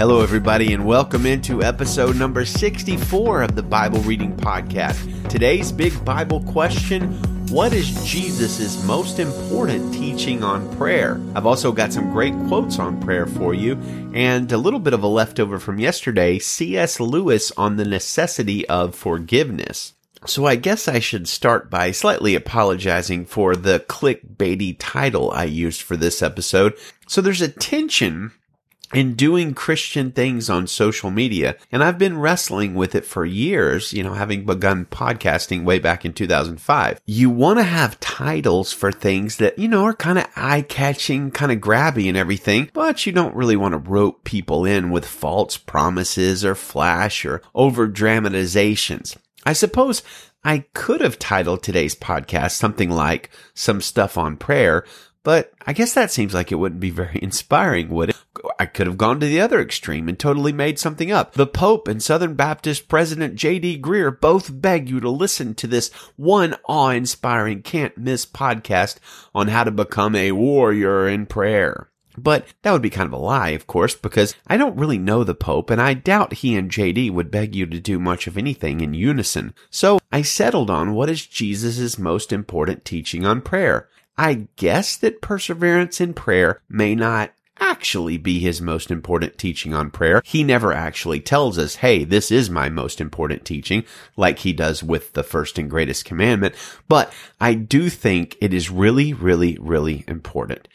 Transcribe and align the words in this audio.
Hello, 0.00 0.22
everybody, 0.22 0.72
and 0.72 0.86
welcome 0.86 1.26
into 1.26 1.62
episode 1.62 2.16
number 2.16 2.46
64 2.46 3.42
of 3.42 3.54
the 3.54 3.62
Bible 3.62 4.00
Reading 4.00 4.34
Podcast. 4.34 5.28
Today's 5.28 5.70
big 5.70 6.02
Bible 6.06 6.42
question 6.44 7.12
What 7.50 7.74
is 7.74 8.02
Jesus' 8.02 8.82
most 8.84 9.18
important 9.18 9.92
teaching 9.92 10.42
on 10.42 10.74
prayer? 10.78 11.20
I've 11.34 11.44
also 11.44 11.70
got 11.70 11.92
some 11.92 12.10
great 12.12 12.32
quotes 12.48 12.78
on 12.78 12.98
prayer 13.02 13.26
for 13.26 13.52
you, 13.52 13.74
and 14.14 14.50
a 14.50 14.56
little 14.56 14.80
bit 14.80 14.94
of 14.94 15.02
a 15.02 15.06
leftover 15.06 15.58
from 15.58 15.78
yesterday 15.78 16.38
C.S. 16.38 16.98
Lewis 16.98 17.52
on 17.58 17.76
the 17.76 17.84
necessity 17.84 18.66
of 18.70 18.94
forgiveness. 18.94 19.92
So 20.24 20.46
I 20.46 20.56
guess 20.56 20.88
I 20.88 21.00
should 21.00 21.28
start 21.28 21.68
by 21.68 21.90
slightly 21.90 22.34
apologizing 22.34 23.26
for 23.26 23.54
the 23.54 23.80
clickbaity 23.80 24.76
title 24.78 25.30
I 25.30 25.44
used 25.44 25.82
for 25.82 25.98
this 25.98 26.22
episode. 26.22 26.74
So 27.06 27.20
there's 27.20 27.42
a 27.42 27.48
tension 27.48 28.32
in 28.92 29.14
doing 29.14 29.54
Christian 29.54 30.12
things 30.12 30.50
on 30.50 30.66
social 30.66 31.10
media. 31.10 31.56
And 31.70 31.82
I've 31.82 31.98
been 31.98 32.18
wrestling 32.18 32.74
with 32.74 32.94
it 32.94 33.04
for 33.04 33.24
years, 33.24 33.92
you 33.92 34.02
know, 34.02 34.14
having 34.14 34.44
begun 34.44 34.86
podcasting 34.86 35.64
way 35.64 35.78
back 35.78 36.04
in 36.04 36.12
2005. 36.12 37.00
You 37.06 37.30
want 37.30 37.58
to 37.58 37.64
have 37.64 38.00
titles 38.00 38.72
for 38.72 38.90
things 38.90 39.36
that, 39.36 39.58
you 39.58 39.68
know, 39.68 39.84
are 39.84 39.94
kind 39.94 40.18
of 40.18 40.26
eye 40.36 40.62
catching, 40.62 41.30
kind 41.30 41.52
of 41.52 41.58
grabby 41.58 42.08
and 42.08 42.16
everything, 42.16 42.70
but 42.72 43.06
you 43.06 43.12
don't 43.12 43.34
really 43.34 43.56
want 43.56 43.72
to 43.72 43.90
rope 43.90 44.24
people 44.24 44.64
in 44.64 44.90
with 44.90 45.06
false 45.06 45.56
promises 45.56 46.44
or 46.44 46.54
flash 46.54 47.24
or 47.24 47.42
over 47.54 47.86
dramatizations. 47.86 49.16
I 49.46 49.54
suppose 49.54 50.02
I 50.44 50.64
could 50.74 51.00
have 51.00 51.18
titled 51.18 51.62
today's 51.62 51.94
podcast 51.94 52.52
something 52.52 52.90
like 52.90 53.30
some 53.54 53.80
stuff 53.80 54.16
on 54.16 54.36
prayer, 54.36 54.84
but 55.22 55.52
I 55.66 55.72
guess 55.72 55.92
that 55.94 56.10
seems 56.10 56.34
like 56.34 56.50
it 56.50 56.56
wouldn't 56.56 56.80
be 56.80 56.90
very 56.90 57.18
inspiring, 57.22 57.88
would 57.90 58.10
it? 58.10 58.16
I 58.58 58.66
could 58.66 58.86
have 58.86 58.98
gone 58.98 59.20
to 59.20 59.26
the 59.26 59.40
other 59.40 59.60
extreme 59.60 60.08
and 60.08 60.18
totally 60.18 60.52
made 60.52 60.78
something 60.78 61.10
up. 61.10 61.34
The 61.34 61.46
Pope 61.46 61.88
and 61.88 62.02
Southern 62.02 62.34
Baptist 62.34 62.88
President 62.88 63.34
J.D. 63.34 63.80
Greear 63.80 64.18
both 64.18 64.60
beg 64.60 64.88
you 64.88 65.00
to 65.00 65.10
listen 65.10 65.54
to 65.56 65.66
this 65.66 65.90
one 66.16 66.56
awe-inspiring 66.66 67.62
can't 67.62 67.98
miss 67.98 68.24
podcast 68.24 68.98
on 69.34 69.48
how 69.48 69.64
to 69.64 69.70
become 69.70 70.14
a 70.14 70.32
warrior 70.32 71.08
in 71.08 71.26
prayer. 71.26 71.90
But 72.16 72.46
that 72.62 72.72
would 72.72 72.82
be 72.82 72.90
kind 72.90 73.06
of 73.06 73.12
a 73.12 73.18
lie, 73.18 73.50
of 73.50 73.66
course, 73.66 73.94
because 73.94 74.34
I 74.46 74.56
don't 74.56 74.76
really 74.76 74.98
know 74.98 75.24
the 75.24 75.34
Pope 75.34 75.70
and 75.70 75.80
I 75.80 75.94
doubt 75.94 76.34
he 76.34 76.56
and 76.56 76.70
JD 76.70 77.12
would 77.12 77.30
beg 77.30 77.54
you 77.54 77.66
to 77.66 77.80
do 77.80 77.98
much 77.98 78.26
of 78.26 78.36
anything 78.36 78.80
in 78.80 78.94
unison. 78.94 79.54
So 79.70 79.98
I 80.10 80.22
settled 80.22 80.70
on 80.70 80.94
what 80.94 81.08
is 81.08 81.26
Jesus' 81.26 81.98
most 81.98 82.32
important 82.32 82.84
teaching 82.84 83.24
on 83.24 83.40
prayer. 83.40 83.88
I 84.20 84.48
guess 84.56 84.98
that 84.98 85.22
perseverance 85.22 85.98
in 85.98 86.12
prayer 86.12 86.60
may 86.68 86.94
not 86.94 87.32
actually 87.58 88.18
be 88.18 88.38
his 88.38 88.60
most 88.60 88.90
important 88.90 89.38
teaching 89.38 89.72
on 89.72 89.90
prayer. 89.90 90.20
He 90.26 90.44
never 90.44 90.74
actually 90.74 91.20
tells 91.20 91.56
us, 91.56 91.76
hey, 91.76 92.04
this 92.04 92.30
is 92.30 92.50
my 92.50 92.68
most 92.68 93.00
important 93.00 93.46
teaching, 93.46 93.82
like 94.18 94.40
he 94.40 94.52
does 94.52 94.82
with 94.82 95.14
the 95.14 95.22
first 95.22 95.56
and 95.56 95.70
greatest 95.70 96.04
commandment. 96.04 96.54
But 96.86 97.14
I 97.40 97.54
do 97.54 97.88
think 97.88 98.36
it 98.42 98.52
is 98.52 98.68
really, 98.68 99.14
really, 99.14 99.56
really 99.58 100.04
important 100.06 100.68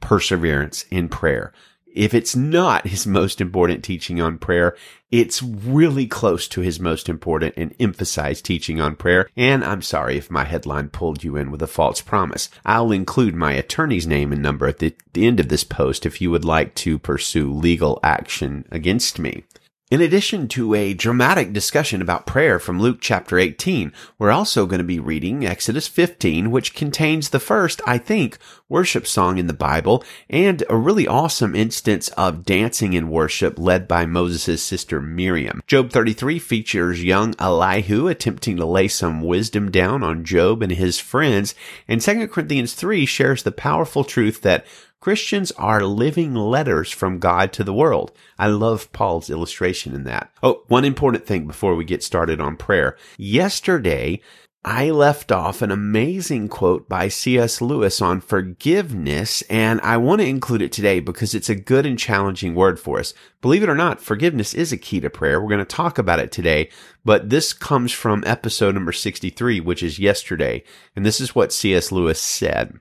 perseverance 0.00 0.84
in 0.88 1.08
prayer. 1.08 1.52
If 1.94 2.14
it's 2.14 2.34
not 2.34 2.86
his 2.86 3.06
most 3.06 3.40
important 3.40 3.84
teaching 3.84 4.20
on 4.20 4.38
prayer, 4.38 4.74
it's 5.10 5.42
really 5.42 6.06
close 6.06 6.48
to 6.48 6.62
his 6.62 6.80
most 6.80 7.08
important 7.08 7.52
and 7.58 7.74
emphasized 7.78 8.46
teaching 8.46 8.80
on 8.80 8.96
prayer. 8.96 9.28
And 9.36 9.62
I'm 9.62 9.82
sorry 9.82 10.16
if 10.16 10.30
my 10.30 10.44
headline 10.44 10.88
pulled 10.88 11.22
you 11.22 11.36
in 11.36 11.50
with 11.50 11.60
a 11.60 11.66
false 11.66 12.00
promise. 12.00 12.48
I'll 12.64 12.92
include 12.92 13.34
my 13.34 13.52
attorney's 13.52 14.06
name 14.06 14.32
and 14.32 14.40
number 14.40 14.66
at 14.66 14.78
the, 14.78 14.94
the 15.12 15.26
end 15.26 15.38
of 15.38 15.48
this 15.50 15.64
post 15.64 16.06
if 16.06 16.22
you 16.22 16.30
would 16.30 16.46
like 16.46 16.74
to 16.76 16.98
pursue 16.98 17.52
legal 17.52 18.00
action 18.02 18.64
against 18.70 19.18
me. 19.18 19.44
In 19.92 20.00
addition 20.00 20.48
to 20.48 20.74
a 20.74 20.94
dramatic 20.94 21.52
discussion 21.52 22.00
about 22.00 22.24
prayer 22.24 22.58
from 22.58 22.80
Luke 22.80 22.96
chapter 22.98 23.38
18, 23.38 23.92
we're 24.18 24.30
also 24.30 24.64
going 24.64 24.78
to 24.78 24.84
be 24.84 24.98
reading 24.98 25.44
Exodus 25.44 25.86
15, 25.86 26.50
which 26.50 26.74
contains 26.74 27.28
the 27.28 27.38
first, 27.38 27.82
I 27.86 27.98
think, 27.98 28.38
worship 28.70 29.06
song 29.06 29.36
in 29.36 29.48
the 29.48 29.52
Bible 29.52 30.02
and 30.30 30.64
a 30.70 30.78
really 30.78 31.06
awesome 31.06 31.54
instance 31.54 32.08
of 32.16 32.46
dancing 32.46 32.94
in 32.94 33.10
worship 33.10 33.58
led 33.58 33.86
by 33.86 34.06
Moses' 34.06 34.62
sister 34.62 34.98
Miriam. 34.98 35.60
Job 35.66 35.90
33 35.90 36.38
features 36.38 37.04
young 37.04 37.34
Elihu 37.38 38.08
attempting 38.08 38.56
to 38.56 38.64
lay 38.64 38.88
some 38.88 39.20
wisdom 39.20 39.70
down 39.70 40.02
on 40.02 40.24
Job 40.24 40.62
and 40.62 40.72
his 40.72 40.98
friends, 40.98 41.54
and 41.86 42.00
2 42.00 42.28
Corinthians 42.28 42.72
3 42.72 43.04
shares 43.04 43.42
the 43.42 43.52
powerful 43.52 44.04
truth 44.04 44.40
that 44.40 44.64
Christians 45.02 45.50
are 45.58 45.82
living 45.82 46.32
letters 46.32 46.92
from 46.92 47.18
God 47.18 47.52
to 47.54 47.64
the 47.64 47.74
world. 47.74 48.12
I 48.38 48.46
love 48.46 48.92
Paul's 48.92 49.30
illustration 49.30 49.96
in 49.96 50.04
that. 50.04 50.30
Oh, 50.44 50.62
one 50.68 50.84
important 50.84 51.26
thing 51.26 51.48
before 51.48 51.74
we 51.74 51.84
get 51.84 52.04
started 52.04 52.40
on 52.40 52.56
prayer. 52.56 52.96
Yesterday, 53.18 54.20
I 54.64 54.92
left 54.92 55.32
off 55.32 55.60
an 55.60 55.72
amazing 55.72 56.48
quote 56.48 56.88
by 56.88 57.08
C.S. 57.08 57.60
Lewis 57.60 58.00
on 58.00 58.20
forgiveness, 58.20 59.42
and 59.50 59.80
I 59.80 59.96
want 59.96 60.20
to 60.20 60.28
include 60.28 60.62
it 60.62 60.70
today 60.70 61.00
because 61.00 61.34
it's 61.34 61.50
a 61.50 61.56
good 61.56 61.84
and 61.84 61.98
challenging 61.98 62.54
word 62.54 62.78
for 62.78 63.00
us. 63.00 63.12
Believe 63.40 63.64
it 63.64 63.68
or 63.68 63.74
not, 63.74 64.00
forgiveness 64.00 64.54
is 64.54 64.70
a 64.70 64.76
key 64.76 65.00
to 65.00 65.10
prayer. 65.10 65.40
We're 65.40 65.48
going 65.48 65.58
to 65.58 65.64
talk 65.64 65.98
about 65.98 66.20
it 66.20 66.30
today, 66.30 66.70
but 67.04 67.28
this 67.28 67.52
comes 67.52 67.90
from 67.90 68.22
episode 68.24 68.76
number 68.76 68.92
63, 68.92 69.58
which 69.58 69.82
is 69.82 69.98
yesterday, 69.98 70.62
and 70.94 71.04
this 71.04 71.20
is 71.20 71.34
what 71.34 71.52
C.S. 71.52 71.90
Lewis 71.90 72.20
said. 72.20 72.78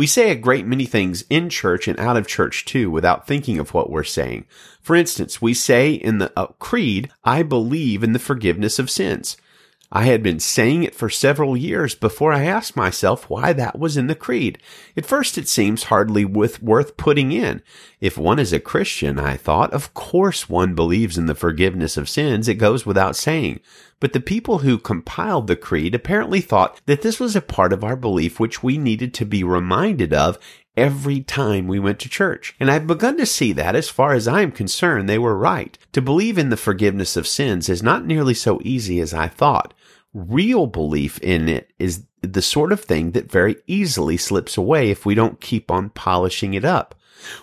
We 0.00 0.06
say 0.06 0.30
a 0.30 0.34
great 0.34 0.64
many 0.64 0.86
things 0.86 1.24
in 1.28 1.50
church 1.50 1.86
and 1.86 2.00
out 2.00 2.16
of 2.16 2.26
church 2.26 2.64
too 2.64 2.90
without 2.90 3.26
thinking 3.26 3.58
of 3.58 3.74
what 3.74 3.90
we're 3.90 4.02
saying. 4.02 4.46
For 4.80 4.96
instance, 4.96 5.42
we 5.42 5.52
say 5.52 5.92
in 5.92 6.16
the 6.16 6.32
uh, 6.38 6.46
creed, 6.58 7.10
I 7.22 7.42
believe 7.42 8.02
in 8.02 8.14
the 8.14 8.18
forgiveness 8.18 8.78
of 8.78 8.88
sins. 8.88 9.36
I 9.92 10.04
had 10.04 10.22
been 10.22 10.38
saying 10.38 10.84
it 10.84 10.94
for 10.94 11.10
several 11.10 11.56
years 11.56 11.96
before 11.96 12.32
I 12.32 12.44
asked 12.44 12.76
myself 12.76 13.28
why 13.28 13.52
that 13.54 13.76
was 13.76 13.96
in 13.96 14.06
the 14.06 14.14
creed. 14.14 14.58
At 14.96 15.04
first 15.04 15.36
it 15.36 15.48
seems 15.48 15.84
hardly 15.84 16.24
worth 16.24 16.96
putting 16.96 17.32
in. 17.32 17.60
If 18.00 18.16
one 18.16 18.38
is 18.38 18.52
a 18.52 18.60
Christian, 18.60 19.18
I 19.18 19.36
thought, 19.36 19.72
of 19.72 19.92
course 19.92 20.48
one 20.48 20.76
believes 20.76 21.18
in 21.18 21.26
the 21.26 21.34
forgiveness 21.34 21.96
of 21.96 22.08
sins. 22.08 22.46
It 22.46 22.54
goes 22.54 22.86
without 22.86 23.16
saying. 23.16 23.58
But 23.98 24.12
the 24.12 24.20
people 24.20 24.58
who 24.58 24.78
compiled 24.78 25.48
the 25.48 25.56
creed 25.56 25.94
apparently 25.94 26.40
thought 26.40 26.80
that 26.86 27.02
this 27.02 27.18
was 27.18 27.34
a 27.34 27.40
part 27.40 27.72
of 27.72 27.82
our 27.82 27.96
belief 27.96 28.38
which 28.38 28.62
we 28.62 28.78
needed 28.78 29.12
to 29.14 29.26
be 29.26 29.42
reminded 29.42 30.14
of 30.14 30.38
every 30.76 31.20
time 31.20 31.66
we 31.66 31.78
went 31.78 31.98
to 31.98 32.08
church. 32.08 32.54
And 32.60 32.70
I've 32.70 32.86
begun 32.86 33.18
to 33.18 33.26
see 33.26 33.52
that, 33.52 33.74
as 33.74 33.88
far 33.88 34.14
as 34.14 34.28
I 34.28 34.40
am 34.42 34.52
concerned, 34.52 35.08
they 35.08 35.18
were 35.18 35.36
right. 35.36 35.76
To 35.92 36.00
believe 36.00 36.38
in 36.38 36.48
the 36.48 36.56
forgiveness 36.56 37.16
of 37.16 37.26
sins 37.26 37.68
is 37.68 37.82
not 37.82 38.06
nearly 38.06 38.34
so 38.34 38.60
easy 38.62 39.00
as 39.00 39.12
I 39.12 39.28
thought. 39.28 39.74
Real 40.12 40.66
belief 40.66 41.18
in 41.18 41.48
it 41.48 41.70
is 41.78 42.04
the 42.22 42.42
sort 42.42 42.72
of 42.72 42.80
thing 42.80 43.12
that 43.12 43.30
very 43.30 43.56
easily 43.66 44.16
slips 44.16 44.56
away 44.56 44.90
if 44.90 45.06
we 45.06 45.14
don't 45.14 45.40
keep 45.40 45.70
on 45.70 45.90
polishing 45.90 46.54
it 46.54 46.64
up. 46.64 46.94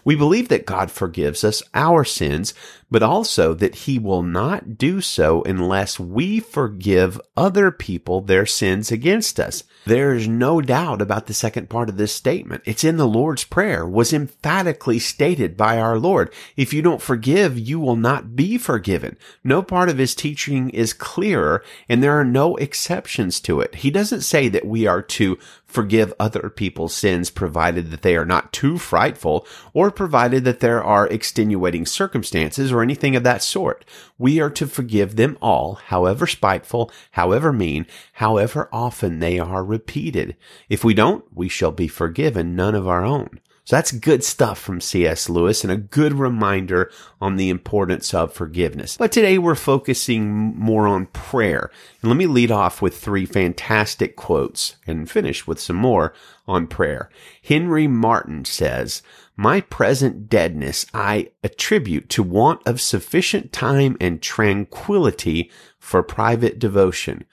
We 0.04 0.16
believe 0.16 0.50
that 0.50 0.66
God 0.66 0.92
forgives 0.92 1.44
us 1.44 1.64
our 1.74 2.04
sins, 2.04 2.54
but 2.90 3.04
also 3.04 3.54
that 3.54 3.76
he 3.76 4.00
will 4.00 4.24
not 4.24 4.78
do 4.78 5.02
so 5.02 5.44
unless 5.44 6.00
we 6.00 6.40
forgive 6.40 7.20
other 7.36 7.72
people 7.72 8.22
their 8.22 8.46
sins 8.46 8.92
against 8.92 9.40
us. 9.40 9.64
There 9.86 10.14
is 10.14 10.28
no 10.28 10.62
doubt 10.62 11.02
about 11.02 11.28
the 11.28 11.34
second 11.34 11.70
part 11.70 11.90
of 11.90 11.98
this 11.98 12.14
statement. 12.14 12.64
It's 12.66 12.84
in 12.84 12.98
the 12.98 13.08
Lord's 13.08 13.44
Prayer, 13.44 13.88
was 13.88 14.14
emphatically 14.14 15.00
stated 15.00 15.56
by 15.56 15.80
our 15.80 15.98
Lord. 15.98 16.34
If 16.56 16.74
you 16.74 16.82
don't 16.82 17.02
forgive, 17.02 17.58
you 17.58 17.80
will 17.80 17.96
not 17.96 18.36
be 18.36 18.58
forgiven. 18.58 19.18
No 19.44 19.62
part 19.62 19.90
of 19.90 19.98
his 19.98 20.16
teaching 20.16 20.70
is 20.70 20.94
clearer, 20.94 21.64
and 21.88 22.02
there 22.02 22.18
are 22.18 22.26
no 22.26 22.56
exceptions 22.58 23.40
to 23.42 23.62
it. 23.62 23.76
He 23.76 23.92
doesn't 23.92 24.22
say 24.22 24.48
that 24.50 24.66
we 24.66 24.88
are 24.88 25.02
to 25.02 25.38
forgive 25.66 26.14
other 26.20 26.50
people's 26.50 26.96
sins 26.96 27.30
provided 27.30 27.92
that 27.92 28.02
they 28.02 28.16
are 28.16 28.26
not 28.26 28.54
too 28.54 28.78
frightful 28.78 29.46
or 29.74 29.92
provided 29.92 30.46
that 30.46 30.62
there 30.62 30.84
are 30.84 31.08
extenuating 31.08 31.86
circumstances 31.86 32.72
or 32.78 32.84
anything 32.84 33.16
of 33.16 33.24
that 33.24 33.42
sort. 33.42 33.84
We 34.18 34.40
are 34.40 34.50
to 34.52 34.68
forgive 34.68 35.16
them 35.16 35.38
all, 35.42 35.76
however 35.76 36.28
spiteful, 36.28 36.92
however 37.12 37.52
mean, 37.52 37.86
however 38.14 38.70
often 38.72 39.20
they 39.20 39.40
are 39.40 39.64
repeated. 39.64 40.36
If 40.70 40.84
we 40.84 40.94
don't, 40.94 41.26
we 41.34 41.50
shall 41.50 41.72
be 41.72 41.88
forgiven 41.88 42.56
none 42.56 42.76
of 42.76 42.88
our 42.88 43.04
own. 43.04 43.40
So 43.68 43.76
that's 43.76 43.92
good 43.92 44.24
stuff 44.24 44.58
from 44.58 44.80
C.S. 44.80 45.28
Lewis 45.28 45.66
and 45.66 45.74
a 45.74 45.76
good 45.76 46.14
reminder 46.14 46.90
on 47.20 47.36
the 47.36 47.50
importance 47.50 48.14
of 48.14 48.32
forgiveness. 48.32 48.96
But 48.96 49.12
today 49.12 49.38
we're 49.38 49.56
focusing 49.56 50.56
more 50.56 50.88
on 50.88 51.08
prayer. 51.08 51.70
And 52.02 52.10
let 52.10 52.16
me 52.16 52.28
lead 52.28 52.50
off 52.50 52.82
with 52.82 52.98
three 52.98 53.26
fantastic 53.26 54.16
quotes 54.16 54.78
and 54.88 55.12
finish 55.12 55.46
with 55.46 55.60
some 55.60 55.76
more 55.76 56.14
on 56.48 56.68
prayer. 56.68 57.10
Henry 57.44 57.88
Martyn 57.88 58.46
says, 58.46 59.02
my 59.38 59.62
present 59.62 60.28
deadness 60.30 60.88
I 60.96 61.30
attribute 61.44 62.10
to 62.10 62.24
want 62.24 62.66
of 62.66 62.82
sufficient 62.82 63.54
time 63.54 63.96
and 64.02 64.20
tranquility 64.22 65.52
for 65.80 66.02
private 66.02 66.58
devotion. 66.58 67.24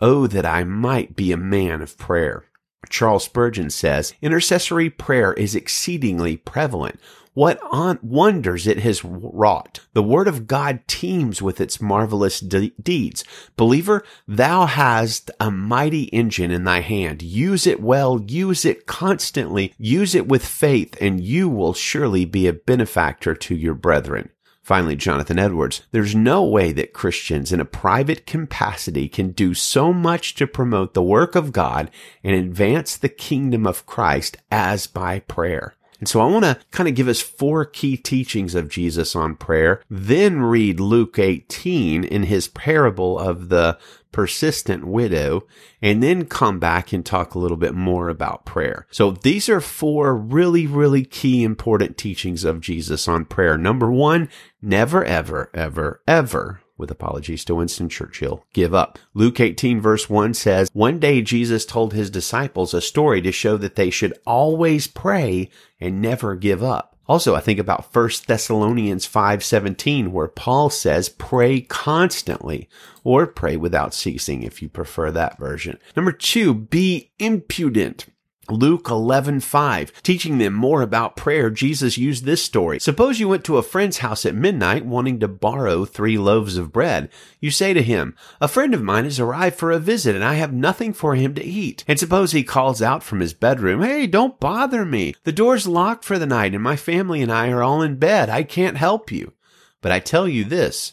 Oh, 0.00 0.26
that 0.26 0.44
I 0.44 0.64
might 0.64 1.14
be 1.14 1.30
a 1.30 1.36
man 1.36 1.80
of 1.80 1.96
prayer. 1.96 2.44
Charles 2.90 3.24
Spurgeon 3.24 3.70
says, 3.70 4.12
intercessory 4.20 4.90
prayer 4.90 5.32
is 5.34 5.54
exceedingly 5.54 6.36
prevalent. 6.36 6.98
What 7.34 7.58
on 7.70 7.98
wonders 8.02 8.66
it 8.66 8.80
has 8.80 9.04
wrought. 9.04 9.80
The 9.94 10.02
word 10.02 10.28
of 10.28 10.46
God 10.46 10.80
teems 10.86 11.40
with 11.40 11.60
its 11.60 11.80
marvelous 11.80 12.40
de- 12.40 12.72
deeds. 12.82 13.24
Believer, 13.56 14.04
thou 14.28 14.66
hast 14.66 15.30
a 15.40 15.50
mighty 15.50 16.04
engine 16.04 16.50
in 16.50 16.64
thy 16.64 16.80
hand. 16.80 17.22
Use 17.22 17.66
it 17.66 17.80
well, 17.80 18.22
use 18.26 18.64
it 18.64 18.86
constantly, 18.86 19.74
use 19.78 20.14
it 20.14 20.28
with 20.28 20.44
faith, 20.44 20.96
and 21.00 21.20
you 21.20 21.48
will 21.48 21.74
surely 21.74 22.24
be 22.24 22.46
a 22.46 22.52
benefactor 22.52 23.34
to 23.34 23.54
your 23.54 23.74
brethren. 23.74 24.30
Finally, 24.62 24.94
Jonathan 24.94 25.40
Edwards, 25.40 25.82
there's 25.90 26.14
no 26.14 26.44
way 26.44 26.70
that 26.70 26.92
Christians 26.92 27.52
in 27.52 27.58
a 27.58 27.64
private 27.64 28.26
capacity 28.26 29.08
can 29.08 29.32
do 29.32 29.54
so 29.54 29.92
much 29.92 30.36
to 30.36 30.46
promote 30.46 30.94
the 30.94 31.02
work 31.02 31.34
of 31.34 31.50
God 31.50 31.90
and 32.22 32.36
advance 32.36 32.96
the 32.96 33.08
kingdom 33.08 33.66
of 33.66 33.86
Christ 33.86 34.36
as 34.52 34.86
by 34.86 35.18
prayer. 35.18 35.74
And 36.02 36.08
so 36.08 36.20
I 36.20 36.26
want 36.26 36.44
to 36.44 36.58
kind 36.72 36.88
of 36.88 36.96
give 36.96 37.06
us 37.06 37.20
four 37.20 37.64
key 37.64 37.96
teachings 37.96 38.56
of 38.56 38.68
Jesus 38.68 39.14
on 39.14 39.36
prayer, 39.36 39.80
then 39.88 40.40
read 40.40 40.80
Luke 40.80 41.16
18 41.16 42.02
in 42.02 42.24
his 42.24 42.48
parable 42.48 43.20
of 43.20 43.50
the 43.50 43.78
persistent 44.10 44.84
widow, 44.84 45.46
and 45.80 46.02
then 46.02 46.24
come 46.24 46.58
back 46.58 46.92
and 46.92 47.06
talk 47.06 47.36
a 47.36 47.38
little 47.38 47.56
bit 47.56 47.76
more 47.76 48.08
about 48.08 48.44
prayer. 48.44 48.84
So 48.90 49.12
these 49.12 49.48
are 49.48 49.60
four 49.60 50.16
really, 50.16 50.66
really 50.66 51.04
key 51.04 51.44
important 51.44 51.96
teachings 51.96 52.42
of 52.42 52.60
Jesus 52.60 53.06
on 53.06 53.24
prayer. 53.24 53.56
Number 53.56 53.88
one, 53.88 54.28
never, 54.60 55.04
ever, 55.04 55.50
ever, 55.54 56.02
ever 56.08 56.62
with 56.82 56.90
apologies 56.90 57.46
to 57.46 57.54
Winston 57.54 57.88
Churchill, 57.88 58.44
give 58.52 58.74
up. 58.74 58.98
Luke 59.14 59.40
18 59.40 59.80
verse 59.80 60.10
1 60.10 60.34
says, 60.34 60.68
One 60.74 60.98
day 60.98 61.22
Jesus 61.22 61.64
told 61.64 61.94
his 61.94 62.10
disciples 62.10 62.74
a 62.74 62.82
story 62.82 63.22
to 63.22 63.32
show 63.32 63.56
that 63.56 63.76
they 63.76 63.88
should 63.88 64.12
always 64.26 64.86
pray 64.86 65.48
and 65.80 66.02
never 66.02 66.34
give 66.34 66.62
up. 66.62 66.92
Also, 67.08 67.34
I 67.34 67.40
think 67.40 67.58
about 67.58 67.94
1 67.94 68.10
Thessalonians 68.26 69.06
5:17 69.06 70.12
where 70.12 70.28
Paul 70.28 70.70
says 70.70 71.08
pray 71.08 71.60
constantly 71.60 72.68
or 73.04 73.26
pray 73.26 73.56
without 73.56 73.92
ceasing 73.92 74.42
if 74.42 74.62
you 74.62 74.68
prefer 74.68 75.10
that 75.10 75.38
version. 75.38 75.78
Number 75.96 76.12
2, 76.12 76.54
be 76.54 77.10
impudent. 77.18 78.06
Luke 78.50 78.84
11:5 78.84 79.92
teaching 80.02 80.38
them 80.38 80.52
more 80.52 80.82
about 80.82 81.16
prayer 81.16 81.48
Jesus 81.48 81.96
used 81.96 82.24
this 82.24 82.42
story. 82.42 82.80
Suppose 82.80 83.20
you 83.20 83.28
went 83.28 83.44
to 83.44 83.56
a 83.56 83.62
friend's 83.62 83.98
house 83.98 84.26
at 84.26 84.34
midnight 84.34 84.84
wanting 84.84 85.20
to 85.20 85.28
borrow 85.28 85.84
3 85.84 86.18
loaves 86.18 86.56
of 86.56 86.72
bread. 86.72 87.08
You 87.40 87.50
say 87.50 87.72
to 87.72 87.82
him 87.82 88.16
a 88.40 88.48
friend 88.48 88.74
of 88.74 88.82
mine 88.82 89.04
has 89.04 89.20
arrived 89.20 89.56
for 89.56 89.70
a 89.70 89.78
visit 89.78 90.16
and 90.16 90.24
I 90.24 90.34
have 90.34 90.52
nothing 90.52 90.92
for 90.92 91.14
him 91.14 91.34
to 91.34 91.44
eat. 91.44 91.84
And 91.86 91.98
suppose 91.98 92.32
he 92.32 92.42
calls 92.42 92.82
out 92.82 93.02
from 93.02 93.20
his 93.20 93.32
bedroom 93.32 93.82
hey 93.82 94.06
don't 94.06 94.40
bother 94.40 94.84
me. 94.84 95.14
The 95.24 95.32
door's 95.32 95.66
locked 95.68 96.04
for 96.04 96.18
the 96.18 96.26
night 96.26 96.52
and 96.52 96.62
my 96.62 96.76
family 96.76 97.22
and 97.22 97.30
I 97.30 97.50
are 97.50 97.62
all 97.62 97.80
in 97.80 97.96
bed. 97.96 98.28
I 98.28 98.42
can't 98.42 98.76
help 98.76 99.12
you. 99.12 99.32
But 99.80 99.92
I 99.92 100.00
tell 100.00 100.26
you 100.26 100.44
this 100.44 100.92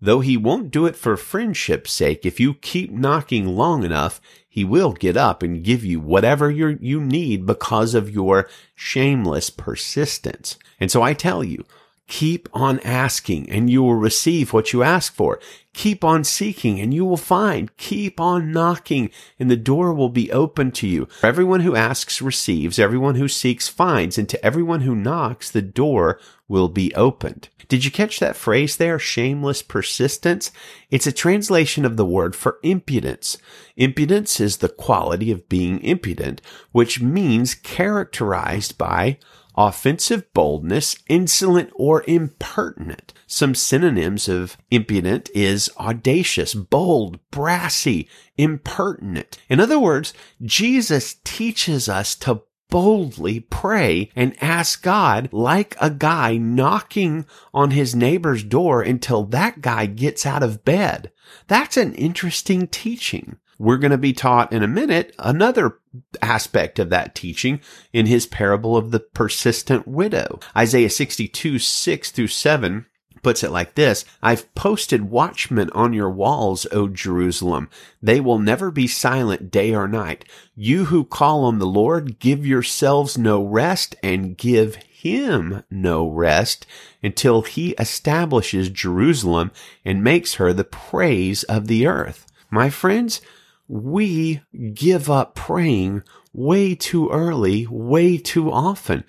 Though 0.00 0.20
he 0.20 0.36
won't 0.36 0.70
do 0.70 0.86
it 0.86 0.94
for 0.94 1.16
friendship's 1.16 1.90
sake, 1.90 2.24
if 2.24 2.38
you 2.38 2.54
keep 2.54 2.92
knocking 2.92 3.46
long 3.56 3.82
enough, 3.82 4.20
he 4.48 4.64
will 4.64 4.92
get 4.92 5.16
up 5.16 5.42
and 5.42 5.64
give 5.64 5.84
you 5.84 5.98
whatever 5.98 6.50
you 6.50 7.00
need 7.00 7.46
because 7.46 7.94
of 7.94 8.10
your 8.10 8.48
shameless 8.74 9.50
persistence. 9.50 10.56
And 10.78 10.90
so 10.90 11.02
I 11.02 11.14
tell 11.14 11.42
you, 11.42 11.64
keep 12.08 12.48
on 12.54 12.80
asking 12.80 13.48
and 13.50 13.70
you 13.70 13.82
will 13.82 13.94
receive 13.94 14.52
what 14.52 14.72
you 14.72 14.82
ask 14.82 15.14
for. 15.14 15.38
Keep 15.74 16.02
on 16.02 16.24
seeking 16.24 16.80
and 16.80 16.92
you 16.92 17.04
will 17.04 17.18
find. 17.18 17.76
Keep 17.76 18.18
on 18.18 18.50
knocking 18.50 19.10
and 19.38 19.50
the 19.50 19.56
door 19.56 19.92
will 19.92 20.08
be 20.08 20.32
open 20.32 20.72
to 20.72 20.88
you. 20.88 21.06
Everyone 21.22 21.60
who 21.60 21.76
asks 21.76 22.20
receives. 22.20 22.78
Everyone 22.78 23.14
who 23.14 23.28
seeks 23.28 23.68
finds. 23.68 24.18
And 24.18 24.28
to 24.30 24.44
everyone 24.44 24.80
who 24.80 24.96
knocks, 24.96 25.50
the 25.50 25.62
door 25.62 26.18
will 26.48 26.68
be 26.68 26.92
opened. 26.94 27.50
Did 27.68 27.84
you 27.84 27.90
catch 27.90 28.18
that 28.18 28.36
phrase 28.36 28.78
there? 28.78 28.98
Shameless 28.98 29.62
persistence. 29.62 30.50
It's 30.90 31.06
a 31.06 31.12
translation 31.12 31.84
of 31.84 31.98
the 31.98 32.06
word 32.06 32.34
for 32.34 32.58
impudence. 32.62 33.36
Impudence 33.76 34.40
is 34.40 34.56
the 34.56 34.70
quality 34.70 35.30
of 35.30 35.48
being 35.50 35.82
impudent, 35.82 36.40
which 36.72 37.02
means 37.02 37.54
characterized 37.54 38.78
by 38.78 39.18
offensive 39.58 40.32
boldness, 40.32 40.96
insolent, 41.08 41.68
or 41.74 42.04
impertinent. 42.06 43.12
Some 43.26 43.56
synonyms 43.56 44.28
of 44.28 44.56
impudent 44.70 45.28
is 45.34 45.68
audacious, 45.76 46.54
bold, 46.54 47.18
brassy, 47.32 48.08
impertinent. 48.36 49.36
In 49.48 49.58
other 49.58 49.80
words, 49.80 50.14
Jesus 50.40 51.16
teaches 51.24 51.88
us 51.88 52.14
to 52.16 52.42
boldly 52.70 53.40
pray 53.40 54.10
and 54.14 54.40
ask 54.40 54.80
God 54.80 55.28
like 55.32 55.74
a 55.80 55.90
guy 55.90 56.36
knocking 56.36 57.26
on 57.52 57.72
his 57.72 57.96
neighbor's 57.96 58.44
door 58.44 58.82
until 58.82 59.24
that 59.24 59.60
guy 59.60 59.86
gets 59.86 60.24
out 60.24 60.44
of 60.44 60.64
bed. 60.64 61.10
That's 61.48 61.76
an 61.76 61.94
interesting 61.94 62.68
teaching. 62.68 63.38
We're 63.58 63.78
going 63.78 63.90
to 63.90 63.98
be 63.98 64.12
taught 64.12 64.52
in 64.52 64.62
a 64.62 64.68
minute 64.68 65.14
another 65.18 65.78
aspect 66.22 66.78
of 66.78 66.90
that 66.90 67.14
teaching 67.14 67.60
in 67.92 68.06
his 68.06 68.26
parable 68.26 68.76
of 68.76 68.90
the 68.90 69.00
persistent 69.00 69.86
widow. 69.88 70.38
Isaiah 70.56 70.90
62, 70.90 71.58
6 71.58 72.10
through 72.12 72.28
7 72.28 72.86
puts 73.22 73.42
it 73.42 73.50
like 73.50 73.74
this 73.74 74.04
I've 74.22 74.52
posted 74.54 75.10
watchmen 75.10 75.70
on 75.70 75.92
your 75.92 76.10
walls, 76.10 76.66
O 76.72 76.88
Jerusalem. 76.88 77.68
They 78.02 78.20
will 78.20 78.38
never 78.38 78.70
be 78.70 78.86
silent 78.86 79.50
day 79.50 79.74
or 79.74 79.88
night. 79.88 80.24
You 80.54 80.86
who 80.86 81.04
call 81.04 81.44
on 81.44 81.58
the 81.58 81.66
Lord, 81.66 82.18
give 82.18 82.46
yourselves 82.46 83.18
no 83.18 83.42
rest 83.42 83.96
and 84.02 84.36
give 84.36 84.76
him 84.76 85.64
no 85.70 86.08
rest 86.08 86.66
until 87.02 87.42
he 87.42 87.70
establishes 87.72 88.68
Jerusalem 88.68 89.50
and 89.84 90.02
makes 90.02 90.34
her 90.34 90.52
the 90.52 90.64
praise 90.64 91.42
of 91.44 91.66
the 91.66 91.86
earth. 91.86 92.26
My 92.50 92.70
friends, 92.70 93.20
we 93.68 94.40
give 94.74 95.10
up 95.10 95.34
praying 95.34 96.02
way 96.32 96.74
too 96.74 97.08
early, 97.10 97.66
way 97.66 98.16
too 98.16 98.50
often. 98.50 99.04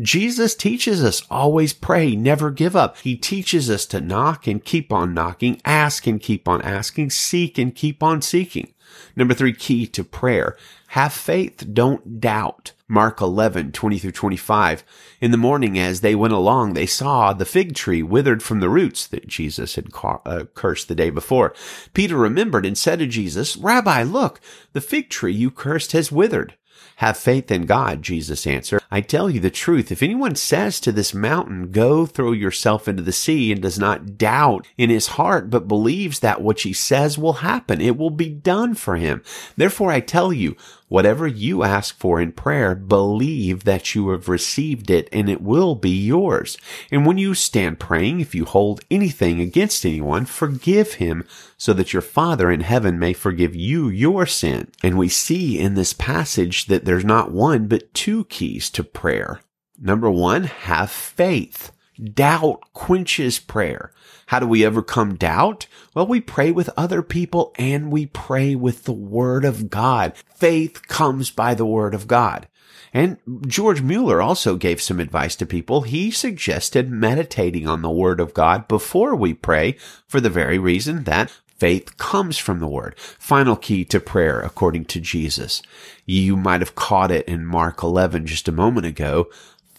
Jesus 0.00 0.54
teaches 0.54 1.04
us 1.04 1.22
always 1.30 1.72
pray, 1.72 2.16
never 2.16 2.50
give 2.50 2.74
up. 2.74 2.98
He 2.98 3.16
teaches 3.16 3.70
us 3.70 3.86
to 3.86 4.00
knock 4.00 4.46
and 4.46 4.64
keep 4.64 4.92
on 4.92 5.14
knocking, 5.14 5.60
ask 5.64 6.06
and 6.06 6.20
keep 6.20 6.48
on 6.48 6.62
asking, 6.62 7.10
seek 7.10 7.58
and 7.58 7.74
keep 7.74 8.02
on 8.02 8.20
seeking. 8.22 8.74
Number 9.14 9.34
three, 9.34 9.52
key 9.52 9.86
to 9.88 10.02
prayer. 10.02 10.56
Have 10.88 11.12
faith, 11.12 11.72
don't 11.72 12.20
doubt. 12.20 12.72
Mark 12.88 13.20
11, 13.20 13.72
20 13.72 13.98
through 13.98 14.12
25. 14.12 14.84
In 15.20 15.30
the 15.30 15.36
morning, 15.38 15.78
as 15.78 16.02
they 16.02 16.14
went 16.14 16.34
along, 16.34 16.74
they 16.74 16.84
saw 16.84 17.32
the 17.32 17.46
fig 17.46 17.74
tree 17.74 18.02
withered 18.02 18.42
from 18.42 18.60
the 18.60 18.68
roots 18.68 19.06
that 19.06 19.26
Jesus 19.26 19.76
had 19.76 19.88
uh, 20.02 20.44
cursed 20.54 20.88
the 20.88 20.94
day 20.94 21.08
before. 21.08 21.54
Peter 21.94 22.16
remembered 22.16 22.66
and 22.66 22.76
said 22.76 22.98
to 22.98 23.06
Jesus, 23.06 23.56
Rabbi, 23.56 24.02
look, 24.02 24.38
the 24.74 24.82
fig 24.82 25.08
tree 25.08 25.32
you 25.32 25.50
cursed 25.50 25.92
has 25.92 26.12
withered. 26.12 26.56
Have 26.96 27.16
faith 27.16 27.50
in 27.50 27.66
God, 27.66 28.02
Jesus 28.02 28.46
answered. 28.46 28.80
I 28.90 29.00
tell 29.00 29.28
you 29.28 29.40
the 29.40 29.50
truth. 29.50 29.90
If 29.90 30.02
anyone 30.02 30.36
says 30.36 30.78
to 30.80 30.92
this 30.92 31.12
mountain, 31.12 31.72
go 31.72 32.06
throw 32.06 32.30
yourself 32.30 32.86
into 32.86 33.02
the 33.02 33.12
sea 33.12 33.50
and 33.50 33.60
does 33.60 33.78
not 33.78 34.16
doubt 34.16 34.68
in 34.78 34.90
his 34.90 35.08
heart, 35.08 35.50
but 35.50 35.66
believes 35.66 36.20
that 36.20 36.40
what 36.40 36.60
he 36.60 36.72
says 36.72 37.18
will 37.18 37.34
happen, 37.34 37.80
it 37.80 37.96
will 37.96 38.10
be 38.10 38.28
done 38.28 38.74
for 38.74 38.94
him. 38.96 39.22
Therefore 39.56 39.90
I 39.90 40.00
tell 40.00 40.32
you, 40.32 40.56
Whatever 40.88 41.26
you 41.26 41.62
ask 41.62 41.96
for 41.98 42.20
in 42.20 42.32
prayer, 42.32 42.74
believe 42.74 43.64
that 43.64 43.94
you 43.94 44.10
have 44.10 44.28
received 44.28 44.90
it 44.90 45.08
and 45.12 45.28
it 45.28 45.40
will 45.40 45.74
be 45.74 45.90
yours. 45.90 46.58
And 46.90 47.06
when 47.06 47.16
you 47.18 47.34
stand 47.34 47.80
praying, 47.80 48.20
if 48.20 48.34
you 48.34 48.44
hold 48.44 48.82
anything 48.90 49.40
against 49.40 49.86
anyone, 49.86 50.26
forgive 50.26 50.94
him 50.94 51.26
so 51.56 51.72
that 51.72 51.92
your 51.92 52.02
Father 52.02 52.50
in 52.50 52.60
heaven 52.60 52.98
may 52.98 53.12
forgive 53.12 53.56
you 53.56 53.88
your 53.88 54.26
sin. 54.26 54.70
And 54.82 54.98
we 54.98 55.08
see 55.08 55.58
in 55.58 55.74
this 55.74 55.94
passage 55.94 56.66
that 56.66 56.84
there's 56.84 57.04
not 57.04 57.32
one, 57.32 57.66
but 57.66 57.92
two 57.94 58.24
keys 58.26 58.68
to 58.70 58.84
prayer. 58.84 59.40
Number 59.80 60.10
one, 60.10 60.44
have 60.44 60.90
faith. 60.90 61.72
Doubt 62.02 62.72
quenches 62.72 63.38
prayer. 63.38 63.92
How 64.26 64.40
do 64.40 64.46
we 64.46 64.66
overcome 64.66 65.14
doubt? 65.14 65.66
Well, 65.94 66.06
we 66.06 66.20
pray 66.20 66.50
with 66.50 66.70
other 66.76 67.02
people 67.02 67.52
and 67.56 67.92
we 67.92 68.06
pray 68.06 68.54
with 68.54 68.84
the 68.84 68.92
Word 68.92 69.44
of 69.44 69.70
God. 69.70 70.14
Faith 70.34 70.88
comes 70.88 71.30
by 71.30 71.54
the 71.54 71.66
Word 71.66 71.94
of 71.94 72.08
God. 72.08 72.48
And 72.92 73.18
George 73.46 73.82
Mueller 73.82 74.22
also 74.22 74.56
gave 74.56 74.80
some 74.80 75.00
advice 75.00 75.34
to 75.36 75.46
people. 75.46 75.82
He 75.82 76.10
suggested 76.12 76.90
meditating 76.90 77.66
on 77.66 77.82
the 77.82 77.90
Word 77.90 78.20
of 78.20 78.34
God 78.34 78.68
before 78.68 79.16
we 79.16 79.34
pray 79.34 79.76
for 80.06 80.20
the 80.20 80.30
very 80.30 80.58
reason 80.58 81.04
that 81.04 81.32
faith 81.56 81.96
comes 81.96 82.38
from 82.38 82.60
the 82.60 82.68
Word. 82.68 82.94
Final 82.98 83.56
key 83.56 83.84
to 83.86 83.98
prayer, 83.98 84.40
according 84.40 84.84
to 84.86 85.00
Jesus. 85.00 85.60
You 86.06 86.36
might 86.36 86.60
have 86.60 86.74
caught 86.74 87.10
it 87.10 87.26
in 87.26 87.44
Mark 87.44 87.82
11 87.82 88.26
just 88.26 88.48
a 88.48 88.52
moment 88.52 88.86
ago. 88.86 89.28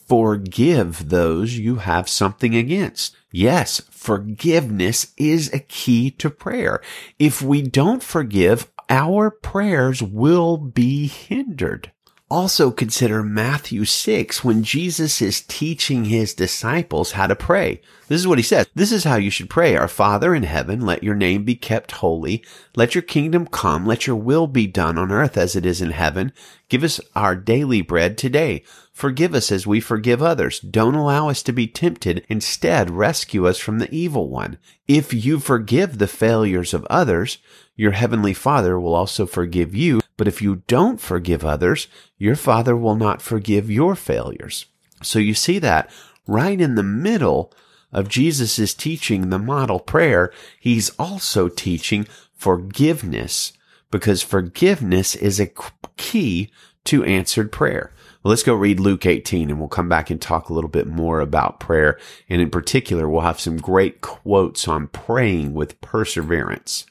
Forgive 0.08 1.10
those 1.10 1.58
you 1.58 1.78
have 1.78 2.08
something 2.08 2.56
against. 2.56 3.16
Yes, 3.32 3.82
forgiveness 3.90 5.14
is 5.18 5.52
a 5.52 5.60
key 5.60 6.12
to 6.12 6.30
prayer. 6.30 6.82
If 7.18 7.42
we 7.42 7.64
don't 7.64 8.04
forgive, 8.04 8.72
our 8.90 9.32
prayers 9.32 10.04
will 10.04 10.58
be 10.58 11.08
hindered. 11.08 11.92
Also 12.28 12.72
consider 12.72 13.22
Matthew 13.22 13.86
6 13.86 14.44
when 14.44 14.64
Jesus 14.64 15.22
is 15.22 15.42
teaching 15.42 16.06
his 16.06 16.34
disciples 16.34 17.12
how 17.12 17.28
to 17.28 17.36
pray. 17.36 17.82
This 18.08 18.20
is 18.20 18.28
what 18.28 18.40
he 18.40 18.44
says. 18.44 18.66
This 18.74 18.92
is 18.92 19.04
how 19.04 19.18
you 19.18 19.30
should 19.30 19.48
pray. 19.48 19.76
Our 19.76 19.88
Father 19.88 20.34
in 20.34 20.42
heaven, 20.42 20.82
let 20.82 21.04
your 21.04 21.14
name 21.14 21.44
be 21.44 21.54
kept 21.54 21.92
holy. 21.92 22.44
Let 22.76 22.96
your 22.96 23.04
kingdom 23.04 23.46
come. 23.46 23.86
Let 23.86 24.08
your 24.08 24.16
will 24.16 24.48
be 24.48 24.66
done 24.66 24.98
on 24.98 25.12
earth 25.12 25.38
as 25.38 25.56
it 25.56 25.68
is 25.68 25.82
in 25.82 25.92
heaven. 25.92 26.34
Give 26.68 26.84
us 26.84 27.00
our 27.16 27.36
daily 27.36 27.84
bread 27.84 28.18
today. 28.18 28.64
Forgive 28.92 29.36
us 29.36 29.52
as 29.52 29.68
we 29.68 29.80
forgive 29.80 30.24
others. 30.24 30.60
Don't 30.60 30.96
allow 30.96 31.30
us 31.30 31.44
to 31.44 31.52
be 31.52 31.68
tempted. 31.68 32.26
Instead, 32.28 32.90
rescue 32.90 33.48
us 33.48 33.60
from 33.60 33.78
the 33.78 33.94
evil 33.94 34.30
one. 34.30 34.58
If 34.88 35.14
you 35.14 35.40
forgive 35.40 36.00
the 36.00 36.08
failures 36.08 36.74
of 36.74 36.86
others, 36.86 37.38
your 37.76 37.92
heavenly 37.92 38.34
Father 38.34 38.80
will 38.80 38.96
also 38.96 39.28
forgive 39.28 39.76
you. 39.76 40.02
But 40.18 40.28
if 40.28 40.42
you 40.42 40.64
don't 40.68 41.02
forgive 41.02 41.44
others, 41.44 41.88
your 42.18 42.36
Father 42.36 42.76
will 42.76 42.96
not 42.96 43.22
forgive 43.22 43.70
your 43.70 43.96
failures. 43.96 44.66
So 45.04 45.20
you 45.20 45.34
see 45.34 45.60
that 45.60 45.90
right 46.28 46.60
in 46.60 46.76
the 46.76 46.84
middle 46.84 47.54
of 47.92 48.10
Jesus' 48.10 48.74
teaching 48.74 49.30
the 49.30 49.40
model 49.40 49.80
prayer, 49.80 50.32
he's 50.60 50.90
also 50.92 51.48
teaching 51.48 52.08
forgiveness 52.34 53.54
because 53.92 54.22
forgiveness 54.22 55.16
is 55.16 55.40
a 55.40 55.52
key 55.98 56.52
to 56.86 57.04
answered 57.04 57.52
prayer. 57.52 57.92
Let's 58.24 58.44
go 58.44 58.56
read 58.56 58.80
Luke 58.80 59.06
18 59.06 59.50
and 59.50 59.60
we'll 59.60 59.70
come 59.70 59.88
back 59.88 60.10
and 60.10 60.20
talk 60.20 60.50
a 60.50 60.54
little 60.54 60.70
bit 60.70 60.88
more 60.88 61.20
about 61.20 61.60
prayer. 61.60 62.00
And 62.28 62.42
in 62.42 62.50
particular, 62.50 63.08
we'll 63.08 63.22
have 63.22 63.40
some 63.40 63.58
great 63.58 64.02
quotes 64.02 64.68
on 64.68 64.88
praying 64.88 65.54
with 65.54 65.80
perseverance. 65.80 66.86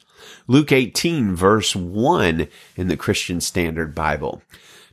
Luke 0.47 0.73
18 0.73 1.35
verse 1.35 1.75
1 1.75 2.49
in 2.77 2.89
the 2.89 2.97
Christian 2.97 3.41
Standard 3.41 3.95
Bible. 3.95 4.43